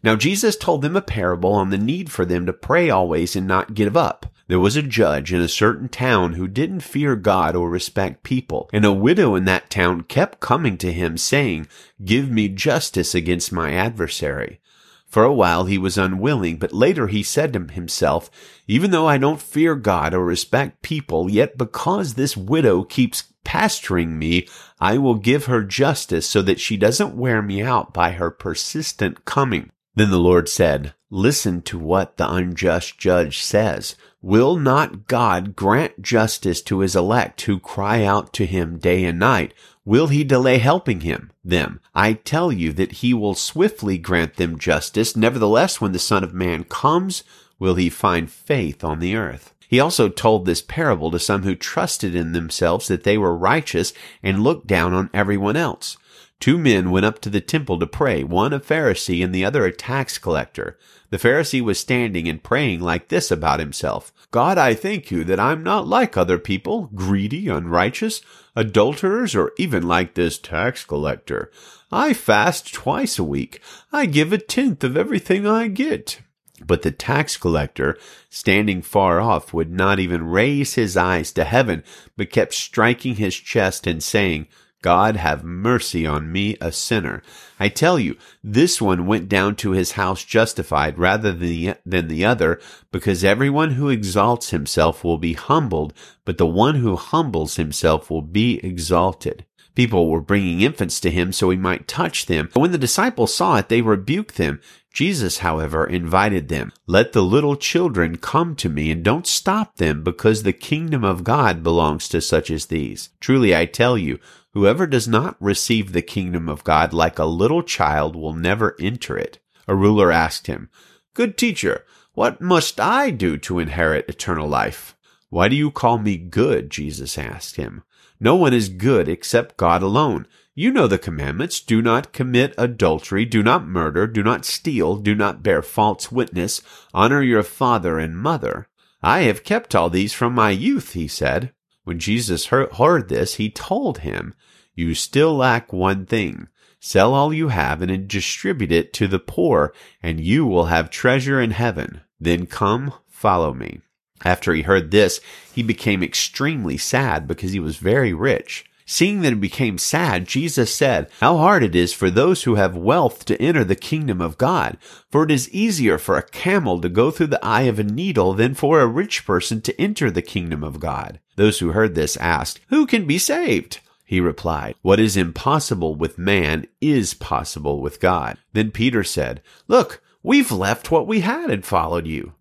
Now 0.04 0.16
Jesus 0.16 0.56
told 0.56 0.82
them 0.82 0.96
a 0.96 1.02
parable 1.02 1.54
on 1.54 1.70
the 1.70 1.78
need 1.78 2.12
for 2.12 2.26
them 2.26 2.46
to 2.46 2.54
pray 2.54 2.90
always 2.90 3.36
and 3.36 3.48
not 3.48 3.74
give 3.74 3.96
up. 3.96 4.26
There 4.48 4.60
was 4.60 4.76
a 4.76 4.82
judge 4.82 5.32
in 5.32 5.40
a 5.40 5.48
certain 5.48 5.88
town 5.88 6.34
who 6.34 6.48
didn't 6.48 6.82
fear 6.82 7.16
God 7.16 7.56
or 7.56 7.70
respect 7.70 8.24
people, 8.24 8.70
and 8.74 8.84
a 8.84 8.92
widow 8.92 9.36
in 9.36 9.46
that 9.46 9.70
town 9.70 10.02
kept 10.02 10.42
coming 10.42 10.78
to 10.80 10.92
him 10.92 11.18
saying, 11.18 11.68
Give 12.04 12.30
me 12.30 12.50
justice 12.50 13.16
against 13.16 13.54
my 13.54 13.72
adversary. 13.72 14.60
For 15.08 15.24
a 15.24 15.34
while 15.34 15.66
he 15.66 15.78
was 15.78 15.98
unwilling, 15.98 16.58
but 16.58 16.74
later 16.74 17.08
he 17.08 17.24
said 17.24 17.54
to 17.54 17.66
himself, 17.66 18.30
Even 18.68 18.92
though 18.92 19.08
I 19.08 19.18
don't 19.18 19.42
fear 19.42 19.76
God 19.76 20.14
or 20.14 20.26
respect 20.26 20.82
people, 20.82 21.30
yet 21.30 21.58
because 21.58 22.16
this 22.16 22.36
widow 22.36 22.84
keeps 22.84 23.32
pasturing 23.44 24.20
me, 24.20 24.48
I 24.82 24.98
will 24.98 25.16
give 25.16 25.46
her 25.46 25.64
justice 25.64 26.28
so 26.28 26.42
that 26.42 26.60
she 26.60 26.76
doesn't 26.76 27.16
wear 27.16 27.44
me 27.44 27.62
out 27.62 27.94
by 27.94 28.14
her 28.14 28.32
persistent 28.32 29.26
coming. 29.26 29.70
Then 29.94 30.10
the 30.10 30.18
Lord 30.18 30.50
said, 30.50 30.96
Listen 31.12 31.62
to 31.64 31.78
what 31.78 32.18
the 32.18 32.28
unjust 32.32 32.98
judge 32.98 33.44
says. 33.44 33.96
Will 34.24 34.56
not 34.56 35.06
God 35.06 35.56
grant 35.56 36.02
justice 36.02 36.62
to 36.64 36.80
his 36.80 36.96
elect 36.96 37.42
who 37.42 37.60
cry 37.60 38.04
out 38.04 38.34
to 38.34 38.46
him 38.46 38.80
day 38.80 39.04
and 39.04 39.20
night? 39.20 39.54
Will 39.86 40.08
he 40.08 40.24
delay 40.24 40.58
helping 40.58 41.02
him, 41.02 41.32
them? 41.44 41.80
I 41.94 42.14
tell 42.14 42.52
you 42.52 42.72
that 42.74 42.94
he 42.94 43.14
will 43.14 43.36
swiftly 43.36 43.98
grant 44.00 44.38
them 44.38 44.58
justice. 44.58 45.16
Nevertheless, 45.16 45.80
when 45.80 45.92
the 45.92 46.00
Son 46.00 46.24
of 46.24 46.34
Man 46.34 46.64
comes, 46.64 47.24
will 47.60 47.76
he 47.76 47.90
find 47.90 48.32
faith 48.32 48.84
on 48.84 49.00
the 49.00 49.16
earth? 49.16 49.54
He 49.72 49.80
also 49.80 50.10
told 50.10 50.46
this 50.46 50.62
parable 50.62 51.12
to 51.12 51.18
some 51.18 51.44
who 51.44 51.56
trusted 51.56 52.14
in 52.14 52.34
themselves 52.34 52.90
that 52.90 53.06
they 53.06 53.18
were 53.18 53.34
righteous 53.34 53.94
and 54.22 54.44
looked 54.44 54.68
down 54.68 54.94
on 54.94 55.10
everyone 55.14 55.56
else. 55.56 55.96
Two 56.42 56.58
men 56.58 56.92
went 56.92 57.06
up 57.06 57.22
to 57.22 57.30
the 57.30 57.40
temple 57.40 57.80
to 57.80 57.88
pray, 57.88 58.22
one 58.22 58.52
a 58.52 58.60
Pharisee 58.60 59.24
and 59.24 59.34
the 59.34 59.46
other 59.46 59.66
a 59.66 59.72
tax 59.72 60.18
collector. 60.18 60.78
The 61.10 61.18
Pharisee 61.18 61.62
was 61.62 61.80
standing 61.80 62.28
and 62.28 62.44
praying 62.44 62.82
like 62.82 63.08
this 63.08 63.32
about 63.32 63.62
himself. 63.62 64.12
God, 64.30 64.58
I 64.58 64.74
thank 64.74 65.10
you 65.10 65.24
that 65.24 65.40
I'm 65.40 65.64
not 65.64 65.88
like 65.88 66.18
other 66.18 66.38
people, 66.38 66.90
greedy, 66.94 67.48
unrighteous, 67.48 68.22
adulterers, 68.58 69.36
or 69.36 69.54
even 69.58 69.88
like 69.88 70.16
this 70.16 70.38
tax 70.38 70.84
collector. 70.84 71.50
I 71.94 72.12
fast 72.14 72.74
twice 72.74 73.18
a 73.18 73.24
week. 73.24 73.62
I 73.94 74.06
give 74.06 74.34
a 74.34 74.38
tenth 74.38 74.84
of 74.84 74.98
everything 74.98 75.48
I 75.48 75.70
get. 75.70 76.20
But 76.66 76.84
the 76.84 76.92
tax 76.92 77.38
collector, 77.38 77.98
standing 78.30 78.82
far 78.82 79.20
off, 79.20 79.54
would 79.54 79.72
not 79.72 80.00
even 80.00 80.28
raise 80.28 80.76
his 80.76 80.96
eyes 80.96 81.32
to 81.34 81.44
heaven, 81.44 81.84
but 82.18 82.32
kept 82.32 82.54
striking 82.54 83.16
his 83.16 83.36
chest 83.36 83.88
and 83.88 84.04
saying, 84.04 84.48
God 84.82 85.16
have 85.16 85.44
mercy 85.44 86.08
on 86.08 86.32
me, 86.32 86.58
a 86.60 86.72
sinner. 86.72 87.22
I 87.60 87.70
tell 87.70 88.00
you, 88.00 88.18
this 88.44 88.82
one 88.82 89.06
went 89.06 89.30
down 89.30 89.56
to 89.58 89.72
his 89.72 89.92
house 89.92 90.24
justified 90.24 90.98
rather 90.98 91.32
than 91.32 91.40
the, 91.40 91.76
than 91.86 92.08
the 92.08 92.26
other, 92.26 92.60
because 92.92 93.24
everyone 93.24 93.72
who 93.72 93.90
exalts 93.90 94.50
himself 94.50 95.04
will 95.04 95.20
be 95.20 95.34
humbled, 95.34 95.94
but 96.26 96.40
the 96.40 96.48
one 96.48 96.76
who 96.76 96.96
humbles 96.96 97.58
himself 97.58 98.10
will 98.10 98.24
be 98.24 98.60
exalted. 98.66 99.46
People 99.74 100.10
were 100.10 100.22
bringing 100.22 100.62
infants 100.62 101.00
to 101.00 101.10
him 101.10 101.32
so 101.32 101.50
he 101.50 101.58
might 101.58 101.88
touch 101.88 102.26
them. 102.26 102.50
But 102.54 102.60
when 102.60 102.72
the 102.72 102.78
disciples 102.78 103.34
saw 103.34 103.58
it, 103.58 103.70
they 103.70 103.82
rebuked 103.82 104.36
them. 104.38 104.60
Jesus, 104.94 105.38
however, 105.38 105.86
invited 105.86 106.50
them, 106.50 106.74
Let 106.86 107.14
the 107.14 107.24
little 107.24 107.56
children 107.56 108.18
come 108.18 108.56
to 108.58 108.68
me 108.68 108.92
and 108.92 109.04
don't 109.04 109.26
stop 109.26 109.78
them 109.78 110.04
because 110.04 110.44
the 110.44 110.52
kingdom 110.52 111.06
of 111.06 111.24
God 111.24 111.64
belongs 111.64 112.10
to 112.10 112.20
such 112.20 112.52
as 112.52 112.66
these. 112.66 113.10
Truly 113.22 113.56
I 113.56 113.66
tell 113.66 113.98
you, 113.98 114.20
whoever 114.54 114.86
does 114.86 115.08
not 115.08 115.38
receive 115.40 115.94
the 115.94 116.02
kingdom 116.02 116.50
of 116.50 116.66
God 116.66 116.92
like 116.92 117.18
a 117.18 117.26
little 117.26 117.64
child 117.64 118.16
will 118.18 118.34
never 118.34 118.76
enter 118.82 119.18
it. 119.18 119.40
A 119.68 119.76
ruler 119.76 120.12
asked 120.12 120.48
him, 120.48 120.70
Good 121.14 121.38
teacher, 121.38 121.86
what 122.14 122.42
must 122.42 122.80
I 122.80 123.10
do 123.12 123.38
to 123.38 123.60
inherit 123.60 124.10
eternal 124.10 124.50
life? 124.50 124.98
Why 125.30 125.48
do 125.48 125.56
you 125.56 125.72
call 125.72 125.98
me 125.98 126.18
good? 126.18 126.70
Jesus 126.70 127.18
asked 127.18 127.56
him. 127.56 127.84
No 128.24 128.36
one 128.36 128.54
is 128.54 128.70
good 128.70 129.10
except 129.10 129.58
God 129.58 129.82
alone. 129.82 130.28
You 130.54 130.72
know 130.72 130.86
the 130.86 131.00
commandments. 131.00 131.60
Do 131.60 131.82
not 131.82 132.14
commit 132.14 132.54
adultery. 132.56 133.26
Do 133.26 133.42
not 133.42 133.68
murder. 133.68 134.06
Do 134.06 134.22
not 134.22 134.46
steal. 134.46 134.98
Do 134.98 135.16
not 135.16 135.42
bear 135.42 135.64
false 135.64 136.12
witness. 136.12 136.62
Honor 136.94 137.24
your 137.24 137.42
father 137.42 137.98
and 137.98 138.16
mother. 138.16 138.68
I 139.02 139.22
have 139.22 139.44
kept 139.44 139.74
all 139.74 139.90
these 139.90 140.14
from 140.14 140.36
my 140.36 140.52
youth, 140.52 140.94
he 140.94 141.08
said. 141.08 141.52
When 141.84 141.98
Jesus 141.98 142.46
heard 142.46 143.10
this, 143.10 143.36
he 143.36 143.50
told 143.50 144.00
him, 144.00 144.36
You 144.76 144.94
still 144.94 145.36
lack 145.36 145.74
one 145.74 146.06
thing. 146.06 146.48
Sell 146.80 147.16
all 147.16 147.34
you 147.34 147.48
have 147.48 147.82
and 147.82 148.08
distribute 148.08 148.72
it 148.72 148.94
to 148.94 149.08
the 149.08 149.20
poor, 149.20 149.74
and 150.04 150.20
you 150.20 150.46
will 150.46 150.66
have 150.66 150.92
treasure 150.92 151.42
in 151.42 151.52
heaven. 151.52 152.02
Then 152.20 152.46
come, 152.46 152.94
follow 153.08 153.56
me. 153.56 153.82
After 154.24 154.54
he 154.54 154.64
heard 154.64 154.92
this, 154.92 155.20
he 155.54 155.64
became 155.64 156.04
extremely 156.04 156.78
sad 156.78 157.28
because 157.28 157.52
he 157.52 157.60
was 157.60 157.78
very 157.78 158.14
rich. 158.14 158.66
Seeing 158.86 159.22
that 159.22 159.30
he 159.30 159.36
became 159.36 159.78
sad, 159.78 160.28
Jesus 160.28 160.76
said, 160.76 161.10
How 161.22 161.38
hard 161.38 161.64
it 161.64 161.76
is 161.76 161.94
for 161.94 162.10
those 162.10 162.44
who 162.44 162.56
have 162.56 162.76
wealth 162.76 163.24
to 163.26 163.42
enter 163.42 163.64
the 163.64 163.76
kingdom 163.76 164.20
of 164.20 164.38
God. 164.38 164.78
For 165.10 165.24
it 165.24 165.32
is 165.32 165.50
easier 165.52 165.98
for 165.98 166.18
a 166.18 166.24
camel 166.24 166.82
to 166.82 166.90
go 166.90 167.10
through 167.10 167.28
the 167.28 167.46
eye 167.46 167.62
of 167.62 167.80
a 167.80 167.84
needle 167.84 168.34
than 168.34 168.54
for 168.54 168.82
a 168.82 168.88
rich 168.88 169.26
person 169.26 169.62
to 169.62 169.82
enter 169.82 170.12
the 170.12 170.22
kingdom 170.22 170.62
of 170.62 170.82
God. 170.82 171.22
Those 171.38 171.60
who 171.60 171.72
heard 171.72 171.96
this 171.96 172.18
asked, 172.18 172.60
Who 172.68 172.86
can 172.86 173.06
be 173.06 173.18
saved? 173.18 173.80
He 174.04 174.20
replied, 174.20 174.76
What 174.82 175.00
is 175.00 175.16
impossible 175.16 175.96
with 175.96 176.18
man 176.18 176.66
is 176.82 177.14
possible 177.14 177.80
with 177.80 178.02
God. 178.02 178.38
Then 178.52 178.72
Peter 178.72 179.06
said, 179.06 179.42
Look, 179.70 180.04
we've 180.22 180.52
left 180.52 180.92
what 180.92 181.08
we 181.08 181.22
had 181.22 181.50
and 181.50 181.64
followed 181.64 182.08
you. 182.08 182.34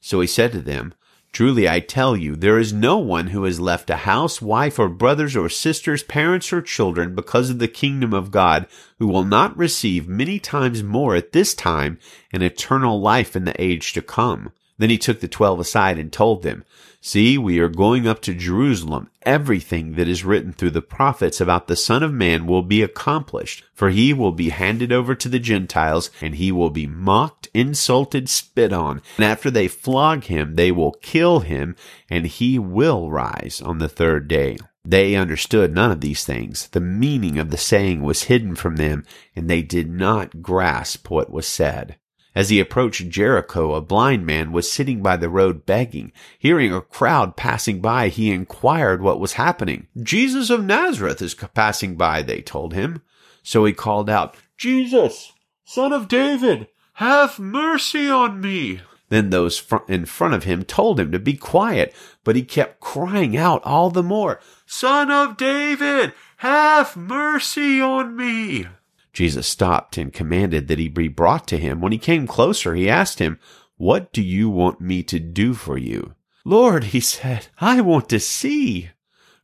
So 0.00 0.20
he 0.20 0.26
said 0.26 0.52
to 0.52 0.62
them, 0.62 0.94
Truly 1.32 1.68
I 1.68 1.80
tell 1.80 2.16
you, 2.16 2.34
there 2.34 2.58
is 2.58 2.72
no 2.72 2.98
one 2.98 3.28
who 3.28 3.44
has 3.44 3.60
left 3.60 3.90
a 3.90 3.96
house, 3.96 4.42
wife, 4.42 4.78
or 4.78 4.88
brothers, 4.88 5.36
or 5.36 5.48
sisters, 5.48 6.02
parents, 6.02 6.52
or 6.52 6.62
children 6.62 7.14
because 7.14 7.50
of 7.50 7.58
the 7.58 7.68
kingdom 7.68 8.12
of 8.12 8.30
God 8.30 8.66
who 8.98 9.06
will 9.06 9.24
not 9.24 9.56
receive 9.56 10.08
many 10.08 10.38
times 10.38 10.82
more 10.82 11.14
at 11.14 11.32
this 11.32 11.54
time 11.54 11.98
an 12.32 12.42
eternal 12.42 13.00
life 13.00 13.36
in 13.36 13.44
the 13.44 13.60
age 13.62 13.92
to 13.92 14.02
come. 14.02 14.52
Then 14.78 14.90
he 14.90 14.98
took 14.98 15.20
the 15.20 15.28
twelve 15.28 15.60
aside 15.60 15.98
and 15.98 16.12
told 16.12 16.42
them, 16.42 16.64
See, 17.00 17.38
we 17.38 17.60
are 17.60 17.68
going 17.68 18.08
up 18.08 18.20
to 18.22 18.34
Jerusalem. 18.34 19.10
Everything 19.22 19.94
that 19.94 20.08
is 20.08 20.24
written 20.24 20.52
through 20.52 20.70
the 20.70 20.82
prophets 20.82 21.40
about 21.40 21.68
the 21.68 21.76
Son 21.76 22.02
of 22.02 22.12
Man 22.12 22.46
will 22.46 22.62
be 22.62 22.82
accomplished, 22.82 23.64
for 23.72 23.90
he 23.90 24.12
will 24.12 24.32
be 24.32 24.48
handed 24.48 24.92
over 24.92 25.14
to 25.14 25.28
the 25.28 25.38
Gentiles, 25.38 26.10
and 26.20 26.34
he 26.34 26.50
will 26.50 26.70
be 26.70 26.86
mocked, 26.86 27.48
insulted, 27.54 28.28
spit 28.28 28.72
on. 28.72 29.00
And 29.16 29.24
after 29.24 29.50
they 29.50 29.68
flog 29.68 30.24
him, 30.24 30.56
they 30.56 30.72
will 30.72 30.92
kill 30.92 31.40
him, 31.40 31.76
and 32.10 32.26
he 32.26 32.58
will 32.58 33.10
rise 33.10 33.62
on 33.64 33.78
the 33.78 33.88
third 33.88 34.26
day. 34.26 34.58
They 34.84 35.14
understood 35.14 35.74
none 35.74 35.92
of 35.92 36.00
these 36.00 36.24
things. 36.24 36.68
The 36.68 36.80
meaning 36.80 37.38
of 37.38 37.50
the 37.50 37.56
saying 37.56 38.02
was 38.02 38.24
hidden 38.24 38.56
from 38.56 38.76
them, 38.76 39.04
and 39.36 39.48
they 39.48 39.62
did 39.62 39.90
not 39.90 40.42
grasp 40.42 41.10
what 41.10 41.30
was 41.30 41.46
said. 41.46 41.96
As 42.38 42.50
he 42.50 42.60
approached 42.60 43.08
Jericho, 43.08 43.74
a 43.74 43.80
blind 43.80 44.24
man 44.24 44.52
was 44.52 44.70
sitting 44.70 45.02
by 45.02 45.16
the 45.16 45.28
road 45.28 45.66
begging. 45.66 46.12
Hearing 46.38 46.72
a 46.72 46.80
crowd 46.80 47.34
passing 47.34 47.80
by, 47.80 48.10
he 48.10 48.30
inquired 48.30 49.02
what 49.02 49.18
was 49.18 49.32
happening. 49.32 49.88
Jesus 50.00 50.48
of 50.48 50.62
Nazareth 50.64 51.20
is 51.20 51.34
passing 51.34 51.96
by, 51.96 52.22
they 52.22 52.40
told 52.40 52.74
him. 52.74 53.02
So 53.42 53.64
he 53.64 53.72
called 53.72 54.08
out, 54.08 54.36
Jesus, 54.56 55.32
son 55.64 55.92
of 55.92 56.06
David, 56.06 56.68
Have 56.92 57.40
mercy 57.40 58.08
on 58.08 58.40
me. 58.40 58.82
Then 59.08 59.30
those 59.30 59.60
in 59.88 60.06
front 60.06 60.34
of 60.34 60.44
him 60.44 60.62
told 60.62 61.00
him 61.00 61.10
to 61.10 61.18
be 61.18 61.34
quiet, 61.34 61.92
but 62.22 62.36
he 62.36 62.44
kept 62.44 62.78
crying 62.78 63.36
out 63.36 63.64
all 63.64 63.90
the 63.90 64.04
more, 64.04 64.38
Son 64.64 65.10
of 65.10 65.36
David, 65.36 66.12
have 66.36 66.96
mercy 66.96 67.80
on 67.80 68.14
me. 68.14 68.68
Jesus 69.12 69.46
stopped 69.46 69.96
and 69.96 70.12
commanded 70.12 70.68
that 70.68 70.78
he 70.78 70.88
be 70.88 71.08
brought 71.08 71.46
to 71.48 71.58
him. 71.58 71.80
When 71.80 71.92
he 71.92 71.98
came 71.98 72.26
closer, 72.26 72.74
he 72.74 72.88
asked 72.88 73.18
him, 73.18 73.38
What 73.76 74.12
do 74.12 74.22
you 74.22 74.48
want 74.48 74.80
me 74.80 75.02
to 75.04 75.18
do 75.18 75.54
for 75.54 75.78
you? 75.78 76.14
Lord, 76.44 76.84
he 76.84 77.00
said, 77.00 77.48
I 77.60 77.80
want 77.80 78.08
to 78.10 78.20
see. 78.20 78.90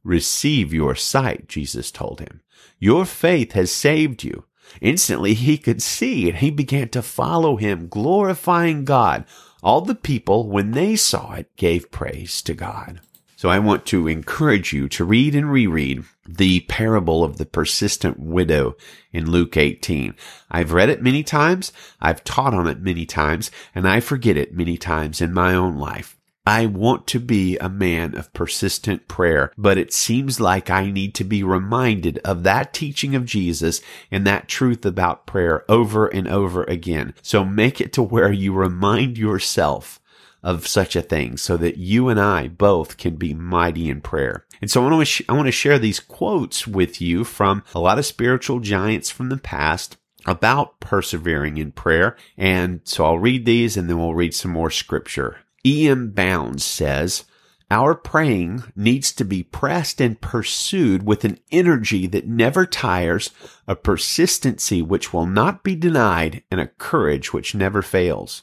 Receive 0.03 0.73
your 0.73 0.95
sight, 0.95 1.49
Jesus 1.49 1.91
told 1.91 2.21
him. 2.21 2.43
Your 2.79 3.05
faith 3.05 3.53
has 3.53 3.73
saved 3.73 4.23
you. 4.23 4.45
Instantly 4.81 5.35
he 5.35 5.59
could 5.59 5.83
see 5.83 6.29
and 6.29 6.39
he 6.39 6.51
began 6.51 6.89
to 6.91 7.03
follow 7.03 7.57
him, 7.57 7.89
glorifying 7.89 8.85
God. 8.85 9.25
All 9.63 9.81
the 9.81 9.95
people, 9.95 10.49
when 10.49 10.73
they 10.73 10.97
saw 10.97 11.35
it, 11.35 11.55
gave 11.57 11.91
praise 11.91 12.43
to 12.43 12.55
God. 12.55 13.01
So 13.45 13.51
I 13.51 13.59
want 13.59 13.85
to 13.89 14.09
encourage 14.09 14.73
you 14.73 14.89
to 14.89 15.05
read 15.05 15.35
and 15.35 15.53
reread 15.53 16.05
the 16.27 16.61
parable 16.61 17.23
of 17.23 17.37
the 17.37 17.45
persistent 17.45 18.19
widow 18.19 18.75
in 19.13 19.31
Luke 19.31 19.59
18. 19.59 20.15
I've 20.51 20.73
read 20.73 20.89
it 20.89 21.03
many 21.03 21.23
times, 21.23 21.71
I've 22.01 22.25
taught 22.25 22.55
on 22.55 22.67
it 22.67 22.81
many 22.81 23.05
times, 23.05 23.51
and 23.75 23.87
I 23.87 24.01
forget 24.01 24.39
it 24.39 24.55
many 24.55 24.79
times 24.79 25.21
in 25.21 25.35
my 25.35 25.53
own 25.53 25.77
life. 25.77 26.17
I 26.47 26.65
want 26.65 27.07
to 27.09 27.21
be 27.21 27.59
a 27.59 27.69
man 27.69 28.15
of 28.17 28.33
persistent 28.33 29.09
prayer, 29.09 29.53
but 29.59 29.77
it 29.77 29.93
seems 29.93 30.41
like 30.41 30.71
I 30.71 30.91
need 30.91 31.15
to 31.17 31.25
be 31.25 31.43
reminded 31.43 32.21
of 32.25 32.45
that 32.45 32.73
teaching 32.73 33.15
of 33.15 33.27
Jesus 33.27 33.83
and 34.11 34.27
that 34.27 34.49
truth 34.49 34.87
about 34.87 35.27
prayer 35.27 35.71
over 35.71 36.07
and 36.07 36.27
over 36.27 36.65
again. 36.65 37.13
So 37.21 37.45
make 37.45 37.79
it 37.79 37.93
to 37.93 38.03
where 38.03 38.33
you 38.33 38.55
remind 38.55 39.19
yourself 39.19 40.01
of 40.45 40.67
such 40.69 40.95
a 40.95 41.03
thing 41.03 41.39
so 41.39 41.57
that 41.57 41.79
you 41.79 42.11
and 42.11 42.21
I 42.21 42.49
both 42.49 42.99
can 42.99 43.17
be 43.17 43.33
mighty 43.33 43.89
in 43.89 44.03
prayer. 44.03 44.45
And 44.61 44.71
so 44.71 44.83
I 44.83 44.91
want 44.91 45.01
to, 45.01 45.05
sh- 45.07 45.23
I 45.29 45.33
want 45.33 45.47
to 45.47 45.53
share 45.53 45.79
these 45.79 45.99
quotes 45.99 46.67
with 46.67 47.01
you 47.01 47.25
from 47.25 47.65
a 47.75 47.81
lot 47.81 47.99
of 47.99 48.07
spiritual 48.07 48.61
giants 48.61 49.11
from 49.11 49.31
the 49.31 49.39
past 49.39 49.97
about 50.27 50.79
persevering 50.81 51.57
in 51.57 51.73
prayer. 51.73 52.17
And 52.37 52.83
so 52.85 53.07
I'll 53.07 53.19
read 53.19 53.47
these 53.47 53.77
and 53.77 53.89
then 53.89 53.99
we'll 53.99 54.15
read 54.15 54.35
some 54.35 54.51
more 54.51 54.71
scripture. 54.71 55.39
E.M. 55.67 56.11
Bounds 56.11 56.63
says, 56.63 57.25
our 57.71 57.95
praying 57.95 58.65
needs 58.77 59.13
to 59.15 59.25
be 59.25 59.43
pressed 59.43 60.01
and 60.01 60.21
pursued 60.21 61.05
with 61.05 61.25
an 61.25 61.39
energy 61.51 62.07
that 62.09 62.29
never 62.29 62.67
tires, 62.67 63.31
a 63.67 63.75
persistency 63.75 64.83
which 64.83 65.15
will 65.15 65.27
not 65.27 65.65
be 65.65 65.75
denied, 65.75 66.43
and 66.51 66.61
a 66.61 66.69
courage 66.69 67.33
which 67.33 67.55
never 67.55 67.81
fails. 67.81 68.43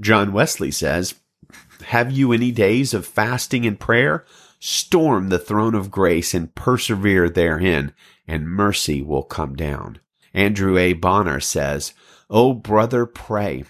John 0.00 0.32
Wesley 0.32 0.70
says, 0.70 1.14
Have 1.86 2.12
you 2.12 2.32
any 2.32 2.50
days 2.50 2.94
of 2.94 3.06
fasting 3.06 3.66
and 3.66 3.78
prayer? 3.78 4.24
Storm 4.60 5.28
the 5.28 5.38
throne 5.38 5.74
of 5.74 5.90
grace 5.90 6.32
and 6.32 6.54
persevere 6.54 7.28
therein, 7.28 7.92
and 8.26 8.48
mercy 8.48 9.02
will 9.02 9.22
come 9.22 9.54
down. 9.54 10.00
Andrew 10.32 10.78
A. 10.78 10.94
Bonar 10.94 11.40
says, 11.40 11.92
O 12.30 12.54
brother, 12.54 13.06
pray. 13.06 13.64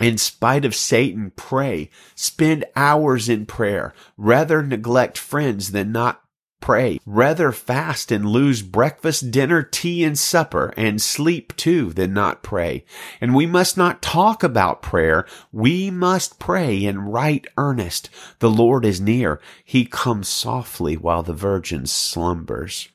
In 0.00 0.16
spite 0.16 0.64
of 0.64 0.74
Satan, 0.74 1.32
pray. 1.36 1.90
Spend 2.14 2.64
hours 2.76 3.28
in 3.28 3.46
prayer. 3.46 3.94
Rather 4.16 4.62
neglect 4.62 5.18
friends 5.18 5.72
than 5.72 5.92
not 5.92 6.22
pray. 6.60 6.98
Rather 7.06 7.52
fast 7.52 8.10
and 8.12 8.26
lose 8.26 8.62
breakfast, 8.62 9.30
dinner, 9.30 9.62
tea, 9.62 10.04
and 10.04 10.18
supper, 10.18 10.72
and 10.76 11.00
sleep 11.00 11.56
too, 11.56 11.92
than 11.92 12.12
not 12.12 12.42
pray. 12.42 12.84
And 13.20 13.34
we 13.34 13.46
must 13.46 13.76
not 13.76 14.02
talk 14.02 14.42
about 14.42 14.82
prayer. 14.82 15.26
We 15.52 15.90
must 15.90 16.38
pray 16.38 16.84
in 16.84 17.00
right 17.00 17.46
earnest. 17.56 18.10
The 18.38 18.50
Lord 18.50 18.84
is 18.84 19.00
near. 19.00 19.40
He 19.64 19.84
comes 19.84 20.28
softly 20.28 20.96
while 20.96 21.22
the 21.22 21.32
virgin 21.32 21.86
slumbers. 21.86 22.88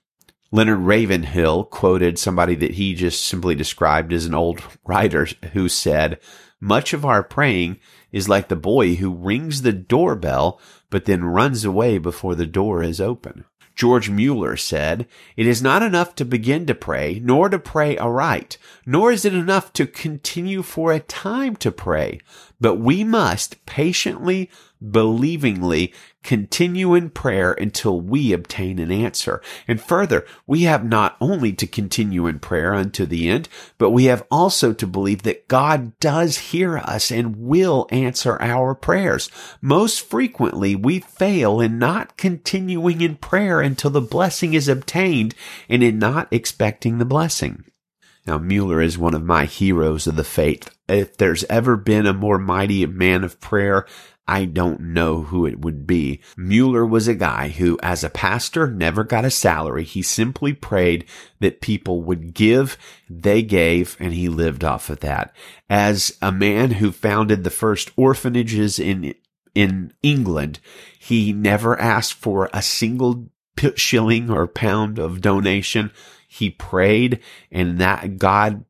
Leonard 0.51 0.81
Ravenhill 0.81 1.63
quoted 1.65 2.19
somebody 2.19 2.53
that 2.55 2.75
he 2.75 2.93
just 2.93 3.25
simply 3.25 3.55
described 3.55 4.13
as 4.13 4.27
an 4.27 4.35
old 4.35 4.61
writer 4.85 5.27
who 5.53 5.67
said, 5.67 6.19
much 6.63 6.93
of 6.93 7.03
our 7.03 7.23
praying 7.23 7.77
is 8.13 8.29
like 8.29 8.47
the 8.47 8.55
boy 8.55 8.95
who 8.95 9.13
rings 9.13 9.63
the 9.63 9.73
doorbell 9.73 10.61
but 10.89 11.03
then 11.03 11.25
runs 11.25 11.65
away 11.65 11.97
before 11.97 12.35
the 12.35 12.45
door 12.45 12.81
is 12.81 13.01
open. 13.01 13.43
George 13.75 14.09
Mueller 14.09 14.55
said, 14.55 15.07
It 15.35 15.47
is 15.47 15.61
not 15.61 15.81
enough 15.81 16.15
to 16.15 16.25
begin 16.25 16.65
to 16.67 16.75
pray, 16.75 17.19
nor 17.23 17.49
to 17.49 17.57
pray 17.57 17.97
aright, 17.97 18.57
nor 18.85 19.11
is 19.11 19.25
it 19.25 19.33
enough 19.33 19.73
to 19.73 19.87
continue 19.87 20.61
for 20.61 20.91
a 20.91 20.99
time 20.99 21.55
to 21.57 21.71
pray, 21.71 22.19
but 22.61 22.75
we 22.75 23.03
must 23.03 23.65
patiently, 23.65 24.49
believingly 24.81 25.93
continue 26.23 26.95
in 26.95 27.09
prayer 27.09 27.53
until 27.53 27.99
we 27.99 28.33
obtain 28.33 28.79
an 28.79 28.91
answer. 28.91 29.41
And 29.67 29.81
further, 29.81 30.25
we 30.47 30.63
have 30.63 30.83
not 30.83 31.17
only 31.21 31.53
to 31.53 31.67
continue 31.67 32.25
in 32.27 32.39
prayer 32.39 32.73
unto 32.73 33.05
the 33.05 33.29
end, 33.29 33.49
but 33.77 33.91
we 33.91 34.05
have 34.05 34.25
also 34.31 34.73
to 34.73 34.87
believe 34.87 35.23
that 35.23 35.47
God 35.47 35.97
does 35.99 36.37
hear 36.37 36.77
us 36.77 37.11
and 37.11 37.35
will 37.35 37.87
answer 37.91 38.41
our 38.41 38.73
prayers. 38.73 39.29
Most 39.61 40.01
frequently, 40.01 40.75
we 40.75 40.99
fail 40.99 41.59
in 41.59 41.77
not 41.77 42.17
continuing 42.17 43.01
in 43.01 43.15
prayer 43.17 43.61
until 43.61 43.91
the 43.91 44.01
blessing 44.01 44.53
is 44.53 44.67
obtained 44.67 45.35
and 45.69 45.83
in 45.83 45.99
not 45.99 46.27
expecting 46.31 46.97
the 46.97 47.05
blessing. 47.05 47.65
Now, 48.25 48.37
Mueller 48.37 48.81
is 48.81 48.97
one 48.97 49.13
of 49.13 49.23
my 49.23 49.43
heroes 49.43 50.07
of 50.07 50.15
the 50.15 50.23
faith. 50.23 50.73
If 50.87 51.17
there's 51.17 51.43
ever 51.45 51.75
been 51.75 52.05
a 52.05 52.13
more 52.13 52.37
mighty 52.37 52.85
man 52.85 53.23
of 53.23 53.41
prayer, 53.41 53.85
I 54.27 54.45
don't 54.45 54.79
know 54.79 55.23
who 55.23 55.45
it 55.45 55.59
would 55.59 55.85
be. 55.85 56.21
Mueller 56.37 56.85
was 56.85 57.07
a 57.07 57.15
guy 57.15 57.49
who, 57.49 57.77
as 57.83 58.03
a 58.03 58.09
pastor, 58.09 58.67
never 58.67 59.03
got 59.03 59.25
a 59.25 59.29
salary. 59.29 59.83
He 59.83 60.01
simply 60.01 60.53
prayed 60.53 61.05
that 61.39 61.59
people 61.59 62.01
would 62.03 62.33
give, 62.33 62.77
they 63.09 63.41
gave, 63.41 63.97
and 63.99 64.13
he 64.13 64.29
lived 64.29 64.63
off 64.63 64.89
of 64.89 65.01
that. 65.01 65.35
As 65.69 66.17
a 66.21 66.31
man 66.31 66.71
who 66.71 66.91
founded 66.91 67.43
the 67.43 67.49
first 67.49 67.91
orphanages 67.97 68.79
in 68.79 69.13
in 69.53 69.93
England, 70.01 70.59
he 70.97 71.31
never 71.31 71.79
asked 71.79 72.13
for 72.13 72.49
a 72.53 72.61
single 72.61 73.27
shilling 73.75 74.29
or 74.29 74.47
pound 74.47 74.97
of 74.97 75.21
donation. 75.21 75.91
He 76.27 76.49
prayed 76.49 77.19
and 77.51 77.77
that 77.77 78.17
God 78.17 78.65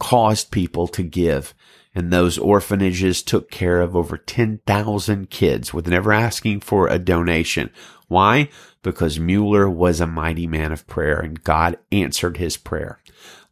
caused 0.00 0.50
people 0.50 0.88
to 0.88 1.02
give 1.02 1.54
and 1.94 2.12
those 2.12 2.38
orphanages 2.38 3.22
took 3.22 3.50
care 3.50 3.80
of 3.80 3.94
over 3.94 4.16
10,000 4.16 5.30
kids 5.30 5.72
with 5.72 5.86
never 5.86 6.12
asking 6.12 6.60
for 6.60 6.88
a 6.88 6.98
donation. 6.98 7.70
Why? 8.08 8.48
Because 8.82 9.18
Mueller 9.18 9.68
was 9.68 10.00
a 10.00 10.06
mighty 10.06 10.46
man 10.46 10.72
of 10.72 10.86
prayer 10.86 11.18
and 11.18 11.42
God 11.42 11.78
answered 11.92 12.36
his 12.36 12.56
prayer. 12.56 12.98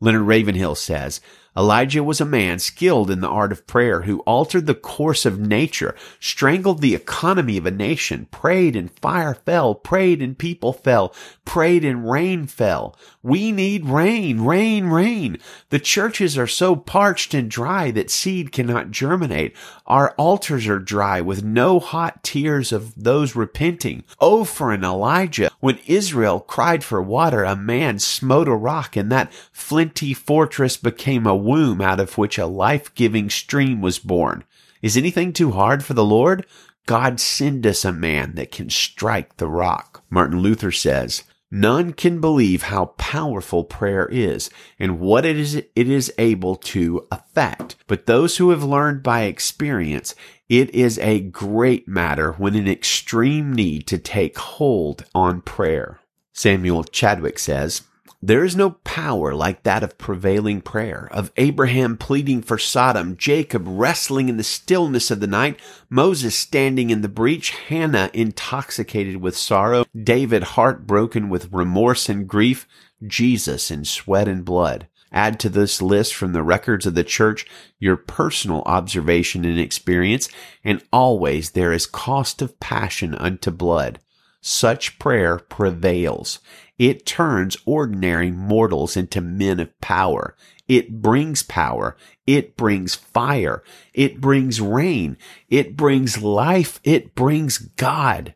Leonard 0.00 0.22
Ravenhill 0.22 0.74
says, 0.74 1.20
Elijah 1.54 2.02
was 2.02 2.18
a 2.18 2.24
man 2.24 2.58
skilled 2.58 3.10
in 3.10 3.20
the 3.20 3.28
art 3.28 3.52
of 3.52 3.66
prayer 3.66 4.02
who 4.02 4.20
altered 4.20 4.66
the 4.66 4.74
course 4.74 5.26
of 5.26 5.38
nature, 5.38 5.94
strangled 6.18 6.80
the 6.80 6.94
economy 6.94 7.58
of 7.58 7.66
a 7.66 7.70
nation, 7.70 8.26
prayed 8.30 8.74
and 8.74 8.90
fire 9.00 9.34
fell, 9.34 9.74
prayed 9.74 10.22
and 10.22 10.38
people 10.38 10.72
fell, 10.72 11.14
prayed 11.44 11.84
and 11.84 12.10
rain 12.10 12.46
fell. 12.46 12.96
We 13.22 13.52
need 13.52 13.84
rain, 13.84 14.40
rain, 14.40 14.86
rain. 14.86 15.38
The 15.68 15.78
churches 15.78 16.38
are 16.38 16.46
so 16.46 16.74
parched 16.74 17.34
and 17.34 17.50
dry 17.50 17.90
that 17.90 18.10
seed 18.10 18.50
cannot 18.50 18.90
germinate. 18.90 19.54
Our 19.86 20.12
altars 20.12 20.66
are 20.68 20.78
dry 20.78 21.20
with 21.20 21.44
no 21.44 21.78
hot 21.78 22.24
tears 22.24 22.72
of 22.72 22.94
those 22.94 23.36
repenting. 23.36 24.04
Oh, 24.20 24.44
for 24.44 24.72
an 24.72 24.84
Elijah. 24.84 25.50
When 25.60 25.78
Israel 25.86 26.40
cried 26.40 26.82
for 26.82 27.02
water, 27.02 27.44
a 27.44 27.54
man 27.54 27.98
smote 27.98 28.48
a 28.48 28.54
rock 28.54 28.96
and 28.96 29.12
that 29.12 29.32
flinty 29.52 30.14
fortress 30.14 30.76
became 30.78 31.26
a 31.26 31.41
womb 31.42 31.80
out 31.80 32.00
of 32.00 32.16
which 32.16 32.38
a 32.38 32.46
life-giving 32.46 33.30
stream 33.30 33.80
was 33.80 33.98
born. 33.98 34.44
Is 34.80 34.96
anything 34.96 35.32
too 35.32 35.52
hard 35.52 35.84
for 35.84 35.94
the 35.94 36.04
Lord? 36.04 36.46
God 36.86 37.20
send 37.20 37.66
us 37.66 37.84
a 37.84 37.92
man 37.92 38.34
that 38.34 38.50
can 38.50 38.70
strike 38.70 39.36
the 39.36 39.48
rock. 39.48 40.02
Martin 40.10 40.40
Luther 40.40 40.72
says, 40.72 41.24
None 41.54 41.92
can 41.92 42.18
believe 42.18 42.62
how 42.62 42.86
powerful 42.96 43.62
prayer 43.62 44.08
is 44.10 44.48
and 44.78 44.98
what 44.98 45.26
it 45.26 45.36
is 45.36 45.54
it 45.56 45.68
is 45.76 46.10
able 46.16 46.56
to 46.56 47.06
affect. 47.12 47.76
But 47.86 48.06
those 48.06 48.38
who 48.38 48.48
have 48.50 48.64
learned 48.64 49.02
by 49.02 49.24
experience, 49.24 50.14
it 50.48 50.70
is 50.70 50.98
a 50.98 51.20
great 51.20 51.86
matter 51.86 52.32
when 52.32 52.54
in 52.54 52.66
extreme 52.66 53.52
need 53.52 53.86
to 53.88 53.98
take 53.98 54.38
hold 54.38 55.04
on 55.14 55.42
prayer. 55.42 56.00
Samuel 56.32 56.84
Chadwick 56.84 57.38
says, 57.38 57.82
there 58.24 58.44
is 58.44 58.54
no 58.54 58.70
power 58.70 59.34
like 59.34 59.64
that 59.64 59.82
of 59.82 59.98
prevailing 59.98 60.60
prayer, 60.60 61.08
of 61.10 61.32
Abraham 61.36 61.96
pleading 61.96 62.40
for 62.40 62.56
Sodom, 62.56 63.16
Jacob 63.16 63.64
wrestling 63.66 64.28
in 64.28 64.36
the 64.36 64.44
stillness 64.44 65.10
of 65.10 65.18
the 65.18 65.26
night, 65.26 65.58
Moses 65.90 66.38
standing 66.38 66.90
in 66.90 67.00
the 67.00 67.08
breach, 67.08 67.50
Hannah 67.50 68.10
intoxicated 68.14 69.16
with 69.16 69.36
sorrow, 69.36 69.84
David 70.00 70.44
heartbroken 70.44 71.28
with 71.28 71.52
remorse 71.52 72.08
and 72.08 72.28
grief, 72.28 72.68
Jesus 73.04 73.72
in 73.72 73.84
sweat 73.84 74.28
and 74.28 74.44
blood. 74.44 74.86
Add 75.10 75.40
to 75.40 75.48
this 75.48 75.82
list 75.82 76.14
from 76.14 76.32
the 76.32 76.44
records 76.44 76.86
of 76.86 76.94
the 76.94 77.04
church 77.04 77.44
your 77.80 77.96
personal 77.96 78.62
observation 78.66 79.44
and 79.44 79.58
experience, 79.58 80.28
and 80.64 80.82
always 80.92 81.50
there 81.50 81.72
is 81.72 81.86
cost 81.86 82.40
of 82.40 82.60
passion 82.60 83.16
unto 83.16 83.50
blood. 83.50 83.98
Such 84.44 84.98
prayer 84.98 85.38
prevails. 85.38 86.40
It 86.76 87.06
turns 87.06 87.56
ordinary 87.64 88.32
mortals 88.32 88.96
into 88.96 89.20
men 89.20 89.60
of 89.60 89.80
power. 89.80 90.36
It 90.66 91.00
brings 91.00 91.44
power. 91.44 91.96
It 92.26 92.56
brings 92.56 92.96
fire. 92.96 93.62
It 93.94 94.20
brings 94.20 94.60
rain. 94.60 95.16
It 95.48 95.76
brings 95.76 96.20
life. 96.20 96.80
It 96.82 97.14
brings 97.14 97.58
God. 97.58 98.34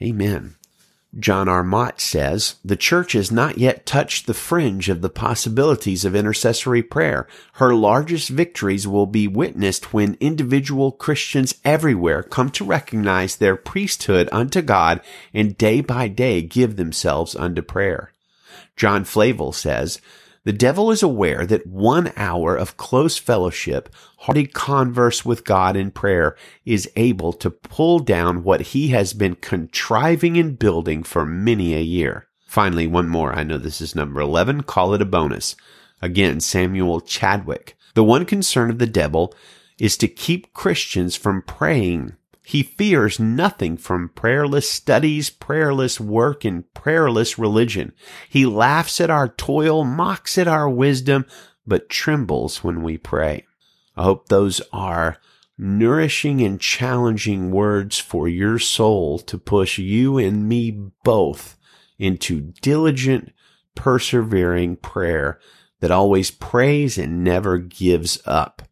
Amen. 0.00 0.54
John 1.18 1.48
R. 1.48 1.64
Mott 1.64 2.00
says, 2.02 2.56
the 2.62 2.76
church 2.76 3.12
has 3.12 3.32
not 3.32 3.56
yet 3.56 3.86
touched 3.86 4.26
the 4.26 4.34
fringe 4.34 4.90
of 4.90 5.00
the 5.00 5.08
possibilities 5.08 6.04
of 6.04 6.14
intercessory 6.14 6.82
prayer. 6.82 7.26
Her 7.54 7.74
largest 7.74 8.28
victories 8.28 8.86
will 8.86 9.06
be 9.06 9.26
witnessed 9.26 9.94
when 9.94 10.18
individual 10.20 10.92
Christians 10.92 11.54
everywhere 11.64 12.22
come 12.22 12.50
to 12.50 12.64
recognize 12.64 13.36
their 13.36 13.56
priesthood 13.56 14.28
unto 14.30 14.60
God 14.60 15.00
and 15.32 15.56
day 15.56 15.80
by 15.80 16.08
day 16.08 16.42
give 16.42 16.76
themselves 16.76 17.34
unto 17.34 17.62
prayer. 17.62 18.12
John 18.76 19.04
Flavel 19.04 19.52
says, 19.52 20.00
the 20.48 20.52
devil 20.54 20.90
is 20.90 21.02
aware 21.02 21.44
that 21.44 21.66
one 21.66 22.10
hour 22.16 22.56
of 22.56 22.78
close 22.78 23.18
fellowship, 23.18 23.94
hearty 24.20 24.46
converse 24.46 25.22
with 25.22 25.44
God 25.44 25.76
in 25.76 25.90
prayer 25.90 26.38
is 26.64 26.90
able 26.96 27.34
to 27.34 27.50
pull 27.50 27.98
down 27.98 28.42
what 28.42 28.62
he 28.72 28.88
has 28.88 29.12
been 29.12 29.34
contriving 29.34 30.38
and 30.38 30.58
building 30.58 31.02
for 31.02 31.26
many 31.26 31.74
a 31.74 31.82
year. 31.82 32.28
Finally, 32.46 32.86
one 32.86 33.10
more. 33.10 33.30
I 33.34 33.42
know 33.42 33.58
this 33.58 33.82
is 33.82 33.94
number 33.94 34.22
11. 34.22 34.62
Call 34.62 34.94
it 34.94 35.02
a 35.02 35.04
bonus. 35.04 35.54
Again, 36.00 36.40
Samuel 36.40 37.02
Chadwick. 37.02 37.76
The 37.92 38.02
one 38.02 38.24
concern 38.24 38.70
of 38.70 38.78
the 38.78 38.86
devil 38.86 39.34
is 39.78 39.98
to 39.98 40.08
keep 40.08 40.54
Christians 40.54 41.14
from 41.14 41.42
praying 41.42 42.16
he 42.48 42.62
fears 42.62 43.20
nothing 43.20 43.76
from 43.76 44.08
prayerless 44.08 44.70
studies, 44.70 45.28
prayerless 45.28 46.00
work, 46.00 46.46
and 46.46 46.64
prayerless 46.72 47.38
religion. 47.38 47.92
He 48.26 48.46
laughs 48.46 49.02
at 49.02 49.10
our 49.10 49.28
toil, 49.28 49.84
mocks 49.84 50.38
at 50.38 50.48
our 50.48 50.66
wisdom, 50.66 51.26
but 51.66 51.90
trembles 51.90 52.64
when 52.64 52.82
we 52.82 52.96
pray. 52.96 53.44
I 53.98 54.04
hope 54.04 54.30
those 54.30 54.62
are 54.72 55.18
nourishing 55.58 56.40
and 56.40 56.58
challenging 56.58 57.50
words 57.50 57.98
for 57.98 58.28
your 58.28 58.58
soul 58.58 59.18
to 59.18 59.36
push 59.36 59.76
you 59.76 60.16
and 60.16 60.48
me 60.48 60.70
both 61.04 61.58
into 61.98 62.54
diligent, 62.62 63.30
persevering 63.74 64.76
prayer 64.76 65.38
that 65.80 65.90
always 65.90 66.30
prays 66.30 66.96
and 66.96 67.22
never 67.22 67.58
gives 67.58 68.18
up. 68.24 68.62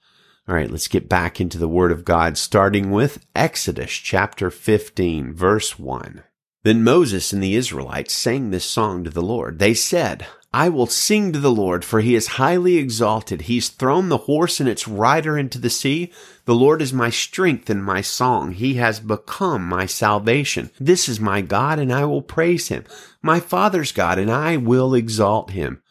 All 0.48 0.54
right, 0.54 0.70
let's 0.70 0.86
get 0.86 1.08
back 1.08 1.40
into 1.40 1.58
the 1.58 1.66
Word 1.66 1.90
of 1.90 2.04
God, 2.04 2.38
starting 2.38 2.92
with 2.92 3.26
Exodus 3.34 3.90
chapter 3.90 4.48
15, 4.48 5.34
verse 5.34 5.76
1. 5.76 6.22
Then 6.62 6.84
Moses 6.84 7.32
and 7.32 7.42
the 7.42 7.56
Israelites 7.56 8.14
sang 8.14 8.50
this 8.50 8.64
song 8.64 9.02
to 9.02 9.10
the 9.10 9.22
Lord. 9.22 9.58
They 9.58 9.74
said, 9.74 10.24
I 10.52 10.68
will 10.68 10.86
sing 10.86 11.32
to 11.32 11.40
the 11.40 11.50
Lord, 11.50 11.84
for 11.84 12.00
he 12.00 12.14
is 12.14 12.38
highly 12.38 12.76
exalted. 12.76 13.42
He's 13.42 13.70
thrown 13.70 14.08
the 14.08 14.18
horse 14.18 14.60
and 14.60 14.68
its 14.68 14.86
rider 14.86 15.36
into 15.36 15.58
the 15.58 15.68
sea. 15.68 16.12
The 16.44 16.54
Lord 16.54 16.80
is 16.80 16.92
my 16.92 17.10
strength 17.10 17.68
and 17.68 17.84
my 17.84 18.00
song. 18.00 18.52
He 18.52 18.74
has 18.74 19.00
become 19.00 19.66
my 19.66 19.86
salvation. 19.86 20.70
This 20.78 21.08
is 21.08 21.18
my 21.18 21.40
God, 21.40 21.80
and 21.80 21.92
I 21.92 22.04
will 22.04 22.22
praise 22.22 22.68
him. 22.68 22.84
My 23.20 23.40
father's 23.40 23.90
God, 23.90 24.16
and 24.16 24.30
I 24.30 24.58
will 24.58 24.94
exalt 24.94 25.50
him. 25.50 25.82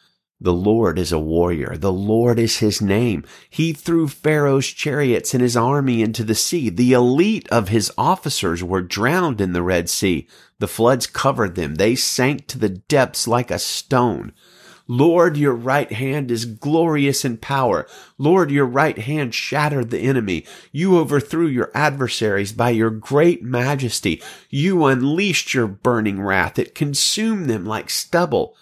The 0.45 0.53
Lord 0.53 0.99
is 0.99 1.11
a 1.11 1.17
warrior. 1.17 1.75
The 1.75 1.91
Lord 1.91 2.37
is 2.37 2.59
his 2.59 2.79
name. 2.79 3.23
He 3.49 3.73
threw 3.73 4.07
Pharaoh's 4.07 4.67
chariots 4.67 5.33
and 5.33 5.41
his 5.41 5.57
army 5.57 6.03
into 6.03 6.23
the 6.23 6.35
sea. 6.35 6.69
The 6.69 6.93
elite 6.93 7.49
of 7.49 7.69
his 7.69 7.91
officers 7.97 8.63
were 8.63 8.83
drowned 8.83 9.41
in 9.41 9.53
the 9.53 9.63
Red 9.63 9.89
Sea. 9.89 10.27
The 10.59 10.67
floods 10.67 11.07
covered 11.07 11.55
them. 11.55 11.75
They 11.75 11.95
sank 11.95 12.45
to 12.45 12.59
the 12.59 12.69
depths 12.69 13.27
like 13.27 13.49
a 13.49 13.57
stone. 13.57 14.33
Lord, 14.87 15.35
your 15.35 15.55
right 15.55 15.91
hand 15.91 16.29
is 16.29 16.45
glorious 16.45 17.25
in 17.25 17.37
power. 17.37 17.87
Lord, 18.19 18.51
your 18.51 18.67
right 18.67 18.99
hand 18.99 19.33
shattered 19.33 19.89
the 19.89 20.01
enemy. 20.01 20.45
You 20.71 20.99
overthrew 20.99 21.47
your 21.47 21.71
adversaries 21.73 22.53
by 22.53 22.69
your 22.69 22.91
great 22.91 23.41
majesty. 23.41 24.21
You 24.51 24.85
unleashed 24.85 25.55
your 25.55 25.65
burning 25.65 26.21
wrath. 26.21 26.59
It 26.59 26.75
consumed 26.75 27.49
them 27.49 27.65
like 27.65 27.89
stubble. 27.89 28.55